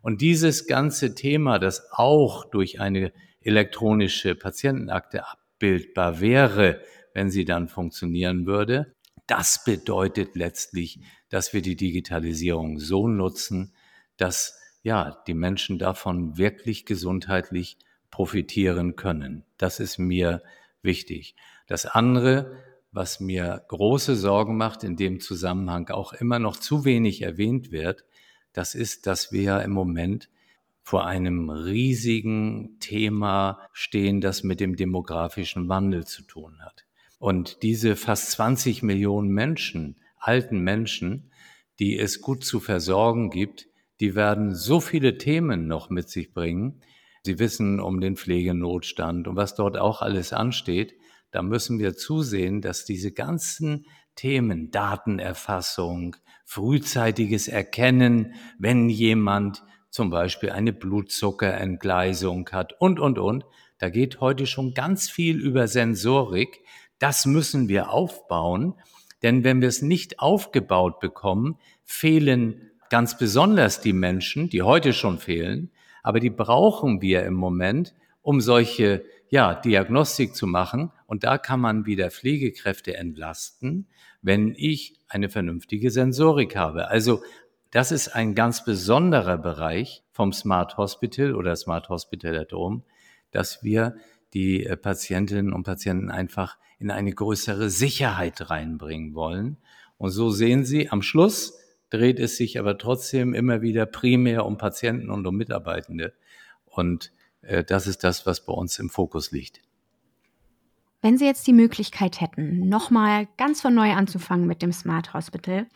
Und 0.02 0.22
dieses 0.22 0.66
ganze 0.66 1.14
Thema, 1.14 1.60
das 1.60 1.92
auch 1.92 2.46
durch 2.46 2.80
eine 2.80 3.12
elektronische 3.42 4.34
Patientenakte 4.34 5.28
abbildbar 5.28 6.22
wäre, 6.22 6.80
wenn 7.14 7.30
sie 7.30 7.44
dann 7.44 7.68
funktionieren 7.68 8.46
würde, 8.46 8.96
das 9.28 9.66
bedeutet 9.66 10.38
letztlich, 10.38 11.02
dass 11.28 11.52
wir 11.52 11.62
die 11.62 11.76
Digitalisierung 11.76 12.80
so 12.80 13.10
nutzen, 13.10 13.74
dass 14.16 14.58
ja, 14.82 15.22
die 15.28 15.34
Menschen 15.34 15.80
davon 15.80 16.38
wirklich 16.38 16.86
gesundheitlich 16.86 17.78
profitieren 18.10 18.96
können. 18.96 19.44
Das 19.58 19.82
ist 19.82 19.98
mir 19.98 20.42
wichtig. 20.82 21.36
Das 21.68 21.86
andere, 21.86 22.56
was 22.92 23.20
mir 23.20 23.64
große 23.68 24.16
Sorgen 24.16 24.58
macht, 24.58 24.84
in 24.84 24.96
dem 24.96 25.20
Zusammenhang 25.20 25.90
auch 25.90 26.14
immer 26.14 26.40
noch 26.40 26.58
zu 26.58 26.86
wenig 26.86 27.22
erwähnt 27.22 27.72
wird, 27.72 28.06
das 28.54 28.76
ist, 28.76 29.08
dass 29.08 29.32
wir 29.32 29.62
im 29.62 29.72
Moment 29.72 30.30
vor 30.84 31.06
einem 31.06 31.50
riesigen 31.50 32.78
Thema 32.80 33.60
stehen, 33.72 34.20
das 34.20 34.44
mit 34.44 34.60
dem 34.60 34.76
demografischen 34.76 35.70
Wandel 35.70 36.06
zu 36.06 36.24
tun 36.24 36.60
hat. 36.62 36.86
Und 37.20 37.62
diese 37.64 37.96
fast 37.96 38.32
20 38.32 38.84
Millionen 38.84 39.30
Menschen, 39.30 39.98
alten 40.18 40.60
Menschen, 40.60 41.32
die 41.80 41.98
es 41.98 42.20
gut 42.20 42.44
zu 42.44 42.60
versorgen 42.60 43.30
gibt, 43.30 43.68
die 44.00 44.16
werden 44.16 44.56
so 44.56 44.80
viele 44.80 45.18
Themen 45.18 45.68
noch 45.68 45.90
mit 45.90 46.10
sich 46.10 46.34
bringen, 46.34 46.82
Sie 47.24 47.38
wissen 47.38 47.80
um 47.80 48.02
den 48.02 48.16
Pflegenotstand 48.18 49.28
und 49.28 49.36
was 49.36 49.56
dort 49.56 49.78
auch 49.78 50.02
alles 50.02 50.34
ansteht. 50.34 50.96
Da 51.32 51.42
müssen 51.42 51.80
wir 51.80 51.96
zusehen, 51.96 52.62
dass 52.62 52.86
diese 52.86 53.12
ganzen 53.12 53.86
Themen, 54.16 54.72
Datenerfassung, 54.72 56.18
frühzeitiges 56.46 57.48
Erkennen, 57.48 58.36
wenn 58.60 58.90
jemand 58.90 59.64
zum 59.90 60.10
Beispiel 60.10 60.52
eine 60.52 60.74
Blutzuckerentgleisung 60.74 62.50
hat 62.52 62.74
und, 62.80 63.00
und, 63.00 63.18
und. 63.18 63.46
Da 63.78 63.90
geht 63.90 64.22
heute 64.22 64.46
schon 64.46 64.74
ganz 64.74 65.10
viel 65.10 65.40
über 65.40 65.68
Sensorik. 65.68 66.62
Das 67.00 67.26
müssen 67.26 67.68
wir 67.68 67.90
aufbauen, 67.92 68.76
denn 69.24 69.44
wenn 69.44 69.62
wir 69.62 69.68
es 69.68 69.82
nicht 69.82 70.20
aufgebaut 70.20 71.00
bekommen, 71.00 71.58
fehlen 71.84 72.72
ganz 72.90 73.18
besonders 73.18 73.82
die 73.82 73.94
Menschen, 73.94 74.50
die 74.50 74.62
heute 74.62 74.94
schon 74.94 75.18
fehlen, 75.18 75.72
aber 76.04 76.20
die 76.20 76.30
brauchen 76.30 77.02
wir 77.02 77.24
im 77.24 77.36
Moment, 77.36 77.94
um 78.22 78.42
solche 78.42 79.04
ja, 79.30 79.56
Diagnostik 79.56 80.36
zu 80.36 80.48
machen. 80.48 80.92
Und 81.08 81.24
da 81.24 81.38
kann 81.38 81.60
man 81.60 81.86
wieder 81.86 82.12
Pflegekräfte 82.12 82.96
entlasten, 82.96 83.88
wenn 84.22 84.54
ich 84.56 85.00
eine 85.08 85.30
vernünftige 85.30 85.90
Sensorik 85.90 86.56
habe. 86.56 86.90
Also 86.90 87.22
das 87.72 87.92
ist 87.94 88.10
ein 88.10 88.36
ganz 88.36 88.66
besonderer 88.66 89.38
Bereich 89.38 90.04
vom 90.12 90.34
Smart 90.34 90.78
Hospital 90.78 91.36
oder 91.36 91.56
Smart 91.56 91.88
Hospital 91.88 92.38
at 92.38 92.52
Home, 92.52 92.84
dass 93.32 93.64
wir 93.64 93.96
die 94.34 94.66
äh, 94.66 94.76
Patientinnen 94.76 95.54
und 95.54 95.64
Patienten 95.64 96.12
einfach 96.12 96.58
in 96.80 96.92
eine 96.92 97.14
größere 97.14 97.70
Sicherheit 97.70 98.50
reinbringen 98.50 99.14
wollen. 99.16 99.58
Und 99.98 100.10
so 100.10 100.30
sehen 100.30 100.66
Sie 100.66 100.90
am 100.90 101.02
Schluss, 101.02 101.58
dreht 101.90 102.20
es 102.20 102.38
sich 102.38 102.60
aber 102.60 102.78
trotzdem 102.78 103.34
immer 103.34 103.62
wieder 103.62 103.86
primär 103.86 104.46
um 104.46 104.58
Patienten 104.58 105.10
und 105.10 105.26
um 105.28 105.36
Mitarbeitende. 105.36 106.14
Und 106.66 107.12
das 107.42 107.88
ist 107.88 108.04
das, 108.04 108.26
was 108.26 108.46
bei 108.46 108.54
uns 108.54 108.80
im 108.80 108.90
Fokus 108.90 109.32
liegt. 109.32 109.62
Wenn 111.02 111.18
Sie 111.18 111.26
jetzt 111.26 111.48
die 111.48 111.54
Möglichkeit 111.54 112.22
hätten, 112.22 112.70
nochmal 112.70 113.28
ganz 113.38 113.62
von 113.62 113.74
neu 113.74 113.92
anzufangen 113.92 114.46
mit 114.46 114.62
dem 114.62 114.72
Smart 114.72 115.14
Hospital, 115.14 115.68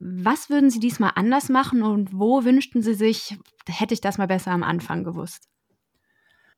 was 0.00 0.50
würden 0.50 0.70
Sie 0.70 0.80
diesmal 0.80 1.12
anders 1.14 1.48
machen 1.48 1.82
und 1.82 2.10
wo 2.12 2.44
wünschten 2.44 2.82
Sie 2.82 2.94
sich, 2.94 3.38
hätte 3.66 3.94
ich 3.94 4.00
das 4.00 4.18
mal 4.18 4.26
besser 4.26 4.50
am 4.50 4.62
Anfang 4.62 5.04
gewusst? 5.04 5.48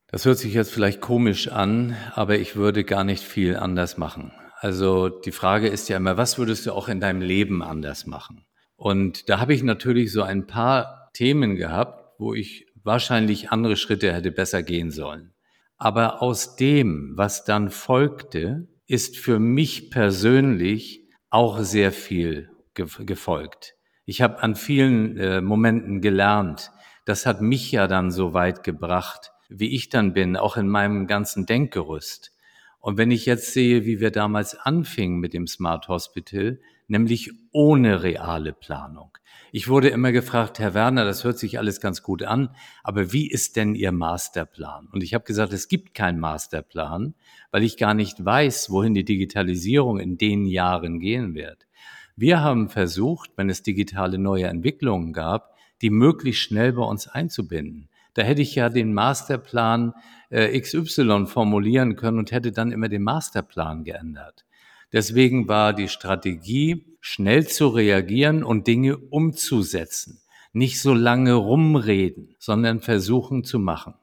Das 0.07 0.25
hört 0.25 0.39
sich 0.39 0.53
jetzt 0.53 0.71
vielleicht 0.71 0.99
komisch 0.99 1.47
an, 1.47 1.95
aber 2.15 2.37
ich 2.37 2.55
würde 2.55 2.83
gar 2.83 3.03
nicht 3.03 3.23
viel 3.23 3.55
anders 3.55 3.97
machen. 3.97 4.33
Also 4.57 5.09
die 5.09 5.31
Frage 5.31 5.67
ist 5.67 5.89
ja 5.89 5.97
immer, 5.97 6.17
was 6.17 6.37
würdest 6.37 6.65
du 6.65 6.73
auch 6.73 6.87
in 6.87 6.99
deinem 6.99 7.21
Leben 7.21 7.63
anders 7.63 8.05
machen? 8.05 8.45
Und 8.75 9.29
da 9.29 9.39
habe 9.39 9.53
ich 9.53 9.63
natürlich 9.63 10.11
so 10.11 10.21
ein 10.21 10.47
paar 10.47 11.09
Themen 11.13 11.55
gehabt, 11.55 12.19
wo 12.19 12.33
ich 12.33 12.67
wahrscheinlich 12.83 13.51
andere 13.51 13.75
Schritte 13.75 14.13
hätte 14.13 14.31
besser 14.31 14.63
gehen 14.63 14.91
sollen. 14.91 15.33
Aber 15.77 16.21
aus 16.21 16.55
dem, 16.55 17.13
was 17.15 17.43
dann 17.43 17.69
folgte, 17.69 18.67
ist 18.87 19.17
für 19.17 19.39
mich 19.39 19.89
persönlich 19.89 21.07
auch 21.29 21.59
sehr 21.59 21.91
viel 21.91 22.49
gefolgt. 22.73 23.75
Ich 24.05 24.21
habe 24.21 24.43
an 24.43 24.55
vielen 24.55 25.17
äh, 25.17 25.41
Momenten 25.41 26.01
gelernt. 26.01 26.71
Das 27.05 27.25
hat 27.25 27.41
mich 27.41 27.71
ja 27.71 27.87
dann 27.87 28.11
so 28.11 28.33
weit 28.33 28.63
gebracht, 28.63 29.31
wie 29.49 29.73
ich 29.75 29.89
dann 29.89 30.13
bin, 30.13 30.35
auch 30.35 30.57
in 30.57 30.67
meinem 30.67 31.07
ganzen 31.07 31.45
Denkgerüst. 31.45 32.31
Und 32.79 32.97
wenn 32.97 33.11
ich 33.11 33.25
jetzt 33.25 33.53
sehe, 33.53 33.85
wie 33.85 33.99
wir 33.99 34.11
damals 34.11 34.55
anfingen 34.55 35.19
mit 35.19 35.33
dem 35.33 35.47
Smart 35.47 35.87
Hospital, 35.87 36.59
nämlich 36.87 37.31
ohne 37.51 38.03
reale 38.03 38.53
Planung. 38.53 39.17
Ich 39.53 39.67
wurde 39.67 39.89
immer 39.89 40.13
gefragt, 40.13 40.59
Herr 40.59 40.73
Werner, 40.73 41.03
das 41.03 41.25
hört 41.25 41.37
sich 41.37 41.59
alles 41.59 41.81
ganz 41.81 42.01
gut 42.01 42.23
an, 42.23 42.55
aber 42.83 43.11
wie 43.11 43.29
ist 43.29 43.57
denn 43.57 43.75
Ihr 43.75 43.91
Masterplan? 43.91 44.87
Und 44.93 45.03
ich 45.03 45.13
habe 45.13 45.25
gesagt, 45.25 45.51
es 45.51 45.67
gibt 45.67 45.93
keinen 45.93 46.21
Masterplan, 46.21 47.15
weil 47.51 47.63
ich 47.63 47.75
gar 47.75 47.93
nicht 47.93 48.23
weiß, 48.23 48.69
wohin 48.69 48.93
die 48.93 49.03
Digitalisierung 49.03 49.99
in 49.99 50.17
den 50.17 50.45
Jahren 50.45 51.01
gehen 51.01 51.35
wird. 51.35 51.67
Wir 52.15 52.39
haben 52.39 52.69
versucht, 52.69 53.31
wenn 53.35 53.49
es 53.49 53.61
digitale 53.61 54.17
neue 54.17 54.47
Entwicklungen 54.47 55.11
gab, 55.11 55.57
die 55.81 55.89
möglichst 55.89 56.43
schnell 56.43 56.71
bei 56.71 56.83
uns 56.83 57.09
einzubinden. 57.09 57.89
Da 58.13 58.21
hätte 58.21 58.41
ich 58.41 58.55
ja 58.55 58.69
den 58.69 58.93
Masterplan 58.93 59.93
äh, 60.29 60.57
XY 60.57 61.25
formulieren 61.25 61.97
können 61.97 62.19
und 62.19 62.31
hätte 62.31 62.53
dann 62.53 62.71
immer 62.71 62.87
den 62.87 63.03
Masterplan 63.03 63.83
geändert. 63.83 64.45
Deswegen 64.93 65.47
war 65.47 65.73
die 65.73 65.87
Strategie, 65.87 66.97
schnell 66.99 67.47
zu 67.47 67.69
reagieren 67.69 68.43
und 68.43 68.67
Dinge 68.67 68.97
umzusetzen. 68.97 70.21
Nicht 70.53 70.81
so 70.81 70.93
lange 70.93 71.33
rumreden, 71.33 72.35
sondern 72.37 72.81
versuchen 72.81 73.43
zu 73.43 73.57
machen. 73.57 73.93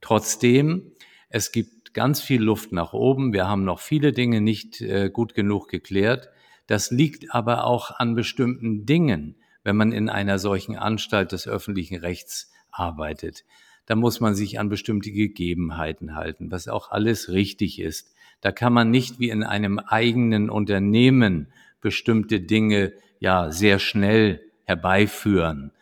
Trotzdem, 0.00 0.92
es 1.30 1.50
gibt 1.50 1.94
ganz 1.94 2.20
viel 2.20 2.42
Luft 2.42 2.72
nach 2.72 2.92
oben. 2.92 3.32
Wir 3.32 3.48
haben 3.48 3.64
noch 3.64 3.80
viele 3.80 4.12
Dinge 4.12 4.40
nicht 4.40 4.82
äh, 4.82 5.10
gut 5.10 5.34
genug 5.34 5.68
geklärt. 5.68 6.28
Das 6.66 6.90
liegt 6.90 7.34
aber 7.34 7.64
auch 7.64 7.90
an 7.90 8.14
bestimmten 8.14 8.84
Dingen, 8.84 9.36
wenn 9.62 9.76
man 9.76 9.92
in 9.92 10.08
einer 10.08 10.38
solchen 10.38 10.76
Anstalt 10.76 11.32
des 11.32 11.48
öffentlichen 11.48 11.96
Rechts 11.96 12.52
arbeitet. 12.70 13.44
Da 13.86 13.96
muss 13.96 14.20
man 14.20 14.34
sich 14.34 14.58
an 14.58 14.68
bestimmte 14.68 15.12
Gegebenheiten 15.12 16.16
halten, 16.16 16.50
was 16.50 16.68
auch 16.68 16.90
alles 16.90 17.30
richtig 17.30 17.80
ist. 17.80 18.13
Da 18.44 18.52
kann 18.52 18.74
man 18.74 18.90
nicht 18.90 19.18
wie 19.18 19.30
in 19.30 19.42
einem 19.42 19.78
eigenen 19.78 20.50
Unternehmen 20.50 21.50
bestimmte 21.80 22.42
Dinge 22.42 22.92
ja 23.18 23.50
sehr 23.50 23.78
schnell 23.78 24.42
herbeiführen. 24.64 25.72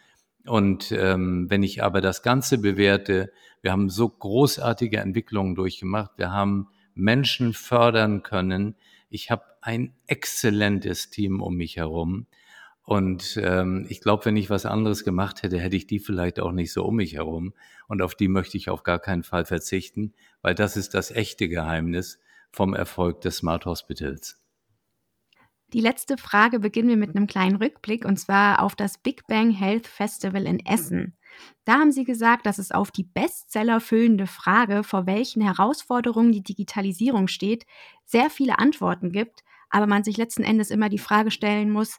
Und 0.46 0.92
ähm, 0.92 1.50
wenn 1.50 1.64
ich 1.64 1.82
aber 1.82 2.00
das 2.00 2.22
Ganze 2.22 2.58
bewerte, 2.58 3.32
wir 3.62 3.72
haben 3.72 3.90
so 3.90 4.08
großartige 4.08 4.98
Entwicklungen 4.98 5.56
durchgemacht, 5.56 6.12
wir 6.18 6.30
haben 6.30 6.68
Menschen 6.94 7.52
fördern 7.52 8.22
können. 8.22 8.76
Ich 9.10 9.32
habe 9.32 9.42
ein 9.60 9.92
exzellentes 10.06 11.10
Team 11.10 11.42
um 11.42 11.56
mich 11.56 11.78
herum. 11.78 12.28
Und 12.84 13.40
ähm, 13.42 13.86
ich 13.88 14.00
glaube, 14.00 14.24
wenn 14.26 14.36
ich 14.36 14.50
was 14.50 14.66
anderes 14.66 15.02
gemacht 15.02 15.42
hätte, 15.42 15.58
hätte 15.58 15.74
ich 15.74 15.88
die 15.88 15.98
vielleicht 15.98 16.38
auch 16.38 16.52
nicht 16.52 16.72
so 16.72 16.84
um 16.84 16.94
mich 16.94 17.14
herum. 17.14 17.54
Und 17.88 18.02
auf 18.02 18.14
die 18.14 18.28
möchte 18.28 18.56
ich 18.56 18.70
auf 18.70 18.84
gar 18.84 19.00
keinen 19.00 19.24
Fall 19.24 19.46
verzichten, 19.46 20.14
weil 20.42 20.54
das 20.54 20.76
ist 20.76 20.94
das 20.94 21.10
echte 21.10 21.48
Geheimnis 21.48 22.20
vom 22.52 22.74
Erfolg 22.74 23.20
des 23.22 23.38
Smart 23.38 23.66
Hospitals. 23.66 24.38
Die 25.72 25.80
letzte 25.80 26.18
Frage 26.18 26.60
beginnen 26.60 26.90
wir 26.90 26.98
mit 26.98 27.16
einem 27.16 27.26
kleinen 27.26 27.56
Rückblick 27.56 28.04
und 28.04 28.18
zwar 28.18 28.62
auf 28.62 28.76
das 28.76 28.98
Big 28.98 29.26
Bang 29.26 29.50
Health 29.50 29.86
Festival 29.86 30.44
in 30.44 30.64
Essen. 30.66 31.16
Da 31.64 31.74
haben 31.74 31.92
Sie 31.92 32.04
gesagt, 32.04 32.44
dass 32.44 32.58
es 32.58 32.72
auf 32.72 32.90
die 32.90 33.04
Bestseller 33.04 33.80
füllende 33.80 34.26
Frage, 34.26 34.84
vor 34.84 35.06
welchen 35.06 35.40
Herausforderungen 35.40 36.30
die 36.30 36.42
Digitalisierung 36.42 37.26
steht, 37.26 37.64
sehr 38.04 38.28
viele 38.28 38.58
Antworten 38.58 39.12
gibt, 39.12 39.40
aber 39.70 39.86
man 39.86 40.04
sich 40.04 40.18
letzten 40.18 40.42
Endes 40.42 40.70
immer 40.70 40.90
die 40.90 40.98
Frage 40.98 41.30
stellen 41.30 41.70
muss, 41.70 41.98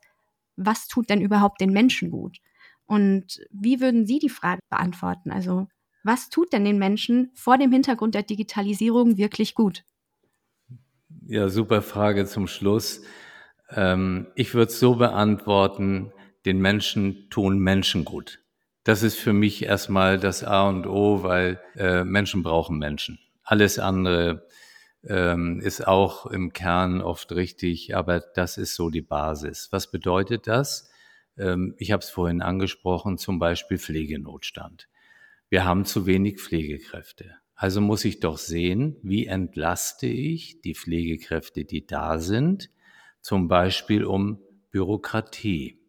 was 0.56 0.88
tut 0.88 1.10
denn 1.10 1.22
überhaupt 1.22 1.60
den 1.60 1.74
Menschen 1.74 2.12
gut? 2.12 2.38
Und 2.86 3.40
wie 3.50 3.82
würden 3.82 4.06
Sie 4.06 4.20
die 4.20 4.30
Frage 4.30 4.62
beantworten? 4.70 5.32
Also, 5.32 5.68
was 6.04 6.30
tut 6.30 6.54
denn 6.54 6.66
den 6.66 6.78
Menschen 6.78 7.32
vor 7.34 7.58
dem 7.58 7.72
Hintergrund 7.72 8.14
der 8.14 8.24
Digitalisierung 8.24 9.18
wirklich 9.18 9.56
gut? 9.56 9.84
Ja, 11.26 11.48
super 11.48 11.82
Frage 11.82 12.26
zum 12.26 12.48
Schluss. 12.48 13.02
Ähm, 13.70 14.28
ich 14.36 14.54
würde 14.54 14.72
es 14.72 14.80
so 14.80 14.96
beantworten, 14.96 16.12
den 16.46 16.60
Menschen 16.60 17.30
tun 17.30 17.60
Menschen 17.60 18.04
gut. 18.04 18.40
Das 18.84 19.04
ist 19.04 19.18
für 19.18 19.32
mich 19.32 19.64
erstmal 19.64 20.20
das 20.20 20.44
A 20.44 20.68
und 20.68 20.86
O, 20.86 21.24
weil 21.24 21.62
äh, 21.78 22.04
Menschen 22.04 22.44
brauchen 22.44 22.78
Menschen. 22.78 23.20
Alles 23.44 23.80
andere 23.80 24.48
ähm, 25.06 25.62
ist 25.62 25.88
auch 25.88 26.26
im 26.26 26.52
Kern 26.52 27.02
oft 27.02 27.32
richtig, 27.32 27.96
aber 27.96 28.20
das 28.20 28.58
ist 28.58 28.76
so 28.76 28.90
die 28.90 29.02
Basis. 29.02 29.70
Was 29.72 29.92
bedeutet 29.92 30.48
das? 30.48 30.90
Ähm, 31.38 31.76
ich 31.78 31.94
habe 31.94 32.04
es 32.04 32.10
vorhin 32.10 32.42
angesprochen, 32.42 33.18
zum 33.18 33.40
Beispiel 33.40 33.78
Pflegenotstand. 33.78 34.90
Wir 35.50 35.64
haben 35.64 35.86
zu 35.86 36.06
wenig 36.06 36.42
Pflegekräfte. 36.42 37.36
Also 37.56 37.82
muss 37.82 38.04
ich 38.06 38.20
doch 38.20 38.38
sehen, 38.38 38.98
wie 39.04 39.26
entlaste 39.26 40.08
ich 40.08 40.62
die 40.62 40.76
Pflegekräfte, 40.76 41.66
die 41.66 41.86
da 41.86 42.20
sind, 42.20 42.70
zum 43.22 43.48
Beispiel 43.48 44.04
um 44.04 44.40
Bürokratie. 44.72 45.80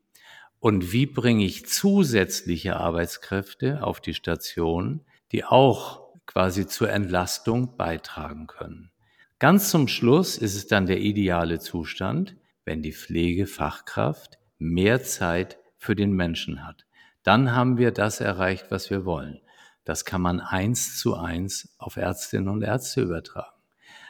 Und 0.61 0.93
wie 0.93 1.07
bringe 1.07 1.45
ich 1.45 1.67
zusätzliche 1.67 2.77
Arbeitskräfte 2.77 3.83
auf 3.83 4.01
die 4.01 4.15
Station, 4.15 5.03
die 5.33 5.45
auch 5.45 6.05
quasi 6.27 6.67
zur 6.67 6.91
Entlastung 6.91 7.77
beitragen 7.77 8.47
können. 8.47 8.91
Ganz 9.39 9.71
zum 9.71 9.89
Schluss 9.89 10.39
ist 10.39 10.55
es 10.55 10.67
dann 10.67 10.87
der 10.87 11.01
ideale 11.01 11.59
Zustand, 11.59 12.37
wenn 12.65 12.83
die 12.83 12.93
Pflegefachkraft 12.93 14.39
mehr 14.59 15.03
Zeit 15.03 15.59
für 15.77 15.95
den 15.95 16.13
Menschen 16.13 16.67
hat. 16.67 16.87
Dann 17.23 17.53
haben 17.55 17.77
wir 17.79 17.91
das 17.91 18.21
erreicht, 18.21 18.67
was 18.71 18.91
wir 18.91 19.05
wollen. 19.05 19.41
Das 19.85 20.05
kann 20.05 20.21
man 20.23 20.41
eins 20.41 20.99
zu 20.99 21.15
eins 21.15 21.73
auf 21.79 21.97
Ärztinnen 21.97 22.49
und 22.49 22.63
Ärzte 22.63 23.03
übertragen. 23.03 23.55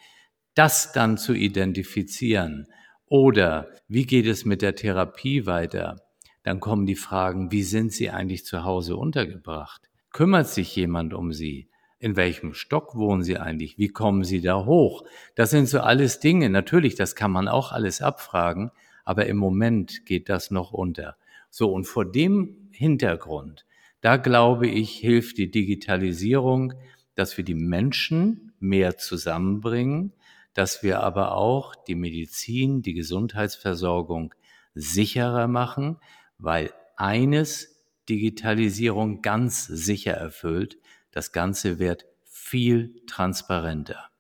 das 0.55 0.93
dann 0.93 1.17
zu 1.17 1.35
identifizieren. 1.35 2.67
Oder 3.15 3.69
wie 3.87 4.07
geht 4.07 4.27
es 4.27 4.45
mit 4.45 4.61
der 4.61 4.75
Therapie 4.75 5.47
weiter? 5.47 5.97
Dann 6.43 6.59
kommen 6.59 6.85
die 6.85 6.97
Fragen, 6.97 7.53
wie 7.53 7.63
sind 7.63 7.93
Sie 7.93 8.11
eigentlich 8.11 8.45
zu 8.45 8.65
Hause 8.65 8.97
untergebracht? 8.97 9.89
Kümmert 10.11 10.49
sich 10.49 10.75
jemand 10.75 11.15
um 11.15 11.33
Sie? 11.33 11.69
In 12.01 12.17
welchem 12.17 12.55
Stock 12.55 12.97
wohnen 12.97 13.23
Sie 13.23 13.39
eigentlich? 13.39 13.79
Wie 13.79 13.89
kommen 13.89 14.25
Sie 14.25 14.41
da 14.41 14.65
hoch? 14.65 15.05
Das 15.37 15.51
sind 15.51 15.69
so 15.69 15.81
alles 15.81 16.19
Dinge. 16.19 16.51
Natürlich, 16.51 16.97
das 16.97 17.15
kann 17.15 17.31
man 17.31 17.47
auch 17.47 17.73
alles 17.73 18.03
abfragen 18.03 18.73
aber 19.05 19.27
im 19.27 19.37
Moment 19.37 20.07
geht 20.07 20.29
das 20.29 20.51
noch 20.51 20.73
unter. 20.73 21.17
So, 21.51 21.73
und 21.73 21.85
vor 21.85 22.11
dem 22.11 22.69
Hintergrund, 22.73 23.65
da 24.01 24.17
glaube 24.17 24.67
ich, 24.67 24.93
hilft 24.93 25.39
die 25.39 25.51
Digitalisierung, 25.51 26.75
dass 27.15 27.37
wir 27.37 27.45
die 27.45 27.55
Menschen 27.55 28.53
mehr 28.59 28.97
zusammenbringen, 28.97 30.13
dass 30.55 30.83
wir 30.83 31.01
aber 31.01 31.37
auch 31.37 31.75
die 31.75 31.95
Medizin, 31.95 32.83
die 32.83 32.95
Gesundheitsversorgung 32.95 34.35
sicherer 34.75 35.49
machen, 35.49 35.99
weil 36.39 36.73
eines 36.97 37.85
Digitalisierung 38.09 39.23
ganz 39.23 39.67
sicher 39.67 40.13
erfüllt, 40.13 40.79
das 41.11 41.33
Ganze 41.33 41.79
wird 41.79 42.07
viel 42.25 43.03
transparenter. 43.07 44.11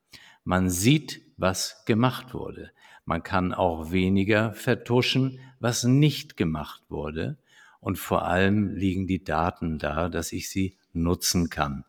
Man 0.44 0.70
sieht, 0.70 1.22
was 1.36 1.84
gemacht 1.84 2.34
wurde. 2.34 2.70
Man 3.04 3.22
kann 3.22 3.52
auch 3.52 3.90
weniger 3.90 4.52
vertuschen, 4.52 5.40
was 5.58 5.84
nicht 5.84 6.36
gemacht 6.36 6.82
wurde. 6.88 7.38
Und 7.80 7.98
vor 7.98 8.24
allem 8.24 8.74
liegen 8.74 9.06
die 9.06 9.24
Daten 9.24 9.78
da, 9.78 10.08
dass 10.08 10.32
ich 10.32 10.48
sie 10.48 10.78
nutzen 10.92 11.50
kann. 11.50 11.84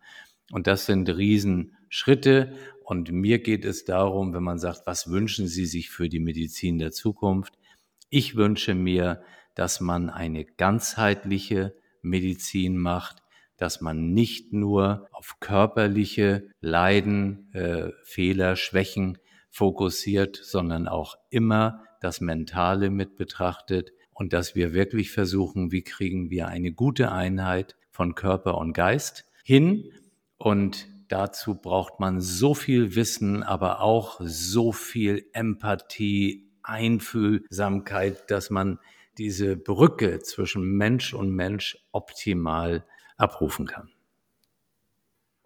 Und 0.51 0.67
das 0.67 0.85
sind 0.85 1.09
Riesenschritte. 1.09 2.53
Und 2.85 3.11
mir 3.11 3.39
geht 3.39 3.65
es 3.65 3.83
darum, 3.83 4.35
wenn 4.35 4.43
man 4.43 4.59
sagt, 4.59 4.85
was 4.85 5.09
wünschen 5.09 5.47
Sie 5.47 5.65
sich 5.65 5.89
für 5.89 6.07
die 6.07 6.19
Medizin 6.19 6.77
der 6.77 6.91
Zukunft? 6.91 7.57
Ich 8.11 8.35
wünsche 8.35 8.75
mir, 8.75 9.23
dass 9.55 9.81
man 9.81 10.11
eine 10.11 10.45
ganzheitliche 10.45 11.75
Medizin 12.03 12.77
macht, 12.77 13.23
dass 13.57 13.81
man 13.81 14.13
nicht 14.13 14.53
nur 14.53 15.07
auf 15.11 15.37
körperliche 15.39 16.47
Leiden, 16.61 17.51
äh, 17.53 17.89
Fehler, 18.03 18.55
Schwächen 18.55 19.17
fokussiert, 19.49 20.39
sondern 20.43 20.87
auch 20.87 21.15
immer 21.31 21.83
das 22.01 22.21
Mentale 22.21 22.91
mit 22.91 23.17
betrachtet 23.17 23.93
und 24.13 24.31
dass 24.31 24.53
wir 24.53 24.75
wirklich 24.75 25.09
versuchen, 25.09 25.71
wie 25.71 25.81
kriegen 25.81 26.29
wir 26.29 26.49
eine 26.49 26.71
gute 26.71 27.11
Einheit 27.11 27.75
von 27.89 28.13
Körper 28.13 28.59
und 28.59 28.73
Geist 28.73 29.25
hin. 29.43 29.85
Und 30.37 30.85
dazu 31.07 31.55
braucht 31.55 31.99
man 31.99 32.21
so 32.21 32.53
viel 32.53 32.95
Wissen, 32.95 33.43
aber 33.43 33.81
auch 33.81 34.19
so 34.23 34.71
viel 34.71 35.27
Empathie, 35.33 36.49
Einfühlsamkeit, 36.63 38.29
dass 38.31 38.49
man 38.49 38.79
diese 39.17 39.55
Brücke 39.55 40.19
zwischen 40.19 40.63
Mensch 40.77 41.13
und 41.13 41.31
Mensch 41.31 41.77
optimal 41.91 42.85
abrufen 43.17 43.65
kann. 43.67 43.91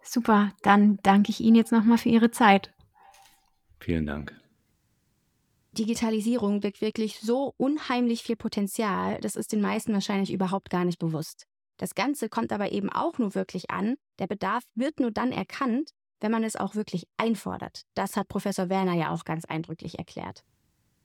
Super, 0.02 0.52
dann 0.62 0.98
danke 1.02 1.30
ich 1.30 1.40
Ihnen 1.40 1.56
jetzt 1.56 1.72
nochmal 1.72 1.98
für 1.98 2.08
Ihre 2.08 2.30
Zeit. 2.30 2.72
Vielen 3.78 4.06
Dank. 4.06 4.34
Digitalisierung 5.72 6.60
birgt 6.60 6.80
wirklich 6.80 7.20
so 7.20 7.54
unheimlich 7.56 8.22
viel 8.22 8.36
Potenzial, 8.36 9.20
das 9.20 9.36
ist 9.36 9.52
den 9.52 9.60
meisten 9.60 9.92
wahrscheinlich 9.92 10.32
überhaupt 10.32 10.68
gar 10.68 10.84
nicht 10.84 10.98
bewusst. 10.98 11.46
Das 11.80 11.94
Ganze 11.94 12.28
kommt 12.28 12.52
aber 12.52 12.72
eben 12.72 12.90
auch 12.90 13.16
nur 13.16 13.34
wirklich 13.34 13.70
an. 13.70 13.96
Der 14.18 14.26
Bedarf 14.26 14.64
wird 14.74 15.00
nur 15.00 15.10
dann 15.10 15.32
erkannt, 15.32 15.92
wenn 16.20 16.30
man 16.30 16.44
es 16.44 16.54
auch 16.54 16.74
wirklich 16.74 17.06
einfordert. 17.16 17.86
Das 17.94 18.18
hat 18.18 18.28
Professor 18.28 18.68
Werner 18.68 18.92
ja 18.92 19.12
auch 19.12 19.24
ganz 19.24 19.46
eindrücklich 19.46 19.98
erklärt. 19.98 20.44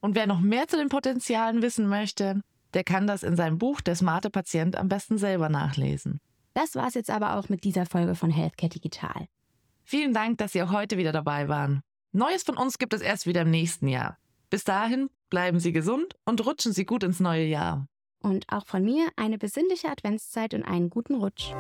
Und 0.02 0.16
wer 0.16 0.28
noch 0.28 0.42
mehr 0.42 0.68
zu 0.68 0.76
den 0.76 0.90
Potenzialen 0.90 1.62
wissen 1.62 1.88
möchte, 1.88 2.42
der 2.74 2.84
kann 2.84 3.08
das 3.08 3.24
in 3.24 3.38
seinem 3.38 3.58
Buch 3.58 3.80
Der 3.80 3.96
smarte 3.96 4.30
Patient 4.30 4.76
am 4.76 4.90
besten 4.90 5.18
selber 5.18 5.48
nachlesen. 5.48 6.20
Das 6.54 6.76
war's 6.76 6.96
jetzt 6.96 7.10
aber 7.10 7.38
auch 7.38 7.48
mit 7.48 7.64
dieser 7.64 7.86
Folge 7.86 8.14
von 8.14 8.30
Healthcare 8.30 8.70
Digital. 8.70 9.28
Vielen 9.86 10.14
Dank, 10.14 10.40
dass 10.40 10.52
Sie 10.52 10.62
auch 10.62 10.74
heute 10.74 10.98
wieder 10.98 11.14
dabei 11.14 11.48
waren. 11.48 11.84
Neues 12.12 12.44
von 12.44 12.58
uns 12.58 12.80
gibt 12.80 12.94
es 12.94 13.00
erst 13.00 13.28
wieder 13.28 13.44
im 13.44 13.50
nächsten 13.50 13.88
Jahr. 13.88 14.18
Bis 14.50 14.66
dahin 14.66 15.10
bleiben 15.30 15.62
Sie 15.62 15.72
gesund 15.72 16.16
und 16.26 16.46
rutschen 16.46 16.74
Sie 16.74 16.86
gut 16.86 17.04
ins 17.04 17.22
neue 17.22 17.46
Jahr. 17.46 17.88
Und 18.26 18.48
auch 18.50 18.66
von 18.66 18.84
mir 18.84 19.10
eine 19.18 19.38
besinnliche 19.38 19.88
Adventszeit 19.88 20.56
und 20.56 20.64
einen 20.64 20.90
guten 20.90 21.14
Rutsch. 21.14 21.52